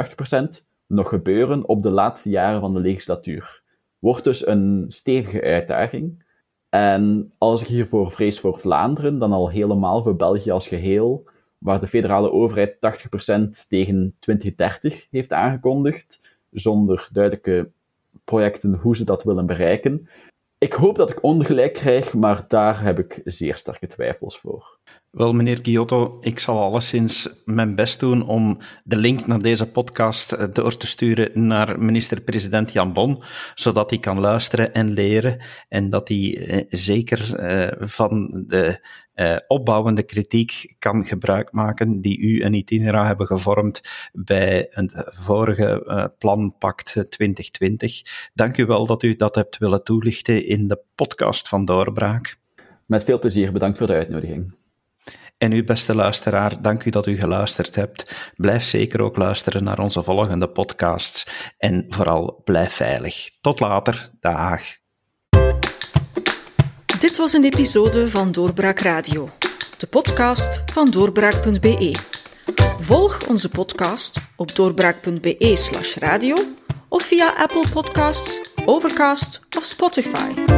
80% 0.62 0.66
nog 0.86 1.08
gebeuren 1.08 1.68
op 1.68 1.82
de 1.82 1.90
laatste 1.90 2.30
jaren 2.30 2.60
van 2.60 2.74
de 2.74 2.80
legislatuur. 2.80 3.62
Wordt 3.98 4.24
dus 4.24 4.46
een 4.46 4.84
stevige 4.88 5.42
uitdaging. 5.42 6.26
En 6.68 7.33
als 7.38 7.61
ik 7.62 7.66
hiervoor 7.66 8.11
vrees 8.11 8.40
voor 8.40 8.59
Vlaanderen, 8.59 9.18
dan 9.18 9.33
al 9.33 9.48
helemaal 9.48 10.02
voor 10.02 10.16
België 10.16 10.50
als 10.50 10.68
geheel, 10.68 11.24
waar 11.59 11.81
de 11.81 11.87
federale 11.87 12.33
overheid 12.33 12.74
80% 12.74 13.66
tegen 13.68 14.14
2030 14.18 15.07
heeft 15.11 15.33
aangekondigd, 15.33 16.20
zonder 16.50 17.09
duidelijke 17.12 17.70
projecten 18.24 18.74
hoe 18.74 18.96
ze 18.96 19.04
dat 19.04 19.22
willen 19.24 19.46
bereiken, 19.46 20.09
ik 20.59 20.72
hoop 20.72 20.96
dat 20.96 21.11
ik 21.11 21.22
ongelijk 21.22 21.72
krijg, 21.72 22.14
maar 22.14 22.44
daar 22.48 22.83
heb 22.83 22.98
ik 22.98 23.20
zeer 23.24 23.57
sterke 23.57 23.87
twijfels 23.87 24.38
voor. 24.38 24.78
Wel, 25.11 25.33
meneer 25.33 25.59
Giotto, 25.62 26.18
ik 26.21 26.38
zal 26.38 26.62
alleszins 26.62 27.42
mijn 27.44 27.75
best 27.75 28.01
doen 28.01 28.27
om 28.27 28.59
de 28.85 28.97
link 28.97 29.27
naar 29.27 29.42
deze 29.42 29.71
podcast 29.71 30.33
eh, 30.33 30.47
door 30.53 30.77
te 30.77 30.87
sturen 30.87 31.47
naar 31.47 31.81
minister-president 31.81 32.73
Jan 32.73 32.92
Bon, 32.92 33.23
zodat 33.55 33.90
hij 33.90 33.99
kan 33.99 34.21
luisteren 34.21 34.75
en 34.75 34.92
leren 34.92 35.44
en 35.68 35.88
dat 35.88 36.09
hij 36.09 36.47
eh, 36.47 36.64
zeker 36.68 37.35
eh, 37.35 37.88
van 37.88 38.44
de 38.47 38.87
opbouwende 39.47 40.03
kritiek 40.03 40.75
kan 40.79 41.05
gebruik 41.05 41.53
maken 41.53 42.01
die 42.01 42.18
u 42.18 42.40
en 42.40 42.55
Itinera 42.55 43.07
hebben 43.07 43.27
gevormd 43.27 43.81
bij 44.12 44.66
het 44.71 45.05
vorige 45.07 46.12
planpact 46.18 46.85
2020. 46.92 48.03
Dank 48.35 48.57
u 48.57 48.66
wel 48.66 48.87
dat 48.87 49.03
u 49.03 49.14
dat 49.14 49.35
hebt 49.35 49.59
willen 49.59 49.85
toelichten 49.85 50.47
in 50.47 50.68
de 50.68 50.83
podcast 50.94 51.49
van 51.49 51.64
Doorbraak. 51.64 52.37
Met 52.87 53.05
veel 53.05 53.18
plezier, 53.18 53.53
bedankt 53.53 53.79
voor 53.79 53.87
de 53.87 53.92
uitnodiging. 53.92 54.58
En 55.38 55.53
u, 55.53 55.64
beste 55.64 55.94
luisteraar, 55.94 56.62
dank 56.62 56.85
u 56.85 56.90
dat 56.90 57.07
u 57.07 57.18
geluisterd 57.18 57.74
hebt. 57.74 58.14
Blijf 58.35 58.64
zeker 58.64 59.01
ook 59.01 59.16
luisteren 59.16 59.64
naar 59.64 59.79
onze 59.79 60.03
volgende 60.03 60.48
podcasts. 60.48 61.27
En 61.57 61.87
vooral 61.88 62.40
blijf 62.44 62.72
veilig. 62.72 63.31
Tot 63.40 63.61
later. 63.61 64.11
Dag. 64.20 64.62
Dit 66.98 67.16
was 67.16 67.33
een 67.33 67.44
episode 67.44 68.09
van 68.09 68.33
Doorbraak 68.33 68.79
Radio, 68.79 69.31
de 69.77 69.87
podcast 69.87 70.62
van 70.72 70.90
doorbraak.be. 70.90 71.94
Volg 72.79 73.27
onze 73.27 73.48
podcast 73.48 74.20
op 74.37 74.55
doorbraak.be/slash 74.55 75.96
radio 75.96 76.37
of 76.88 77.03
via 77.03 77.35
Apple 77.37 77.64
Podcasts, 77.72 78.51
Overcast 78.64 79.40
of 79.57 79.64
Spotify. 79.64 80.58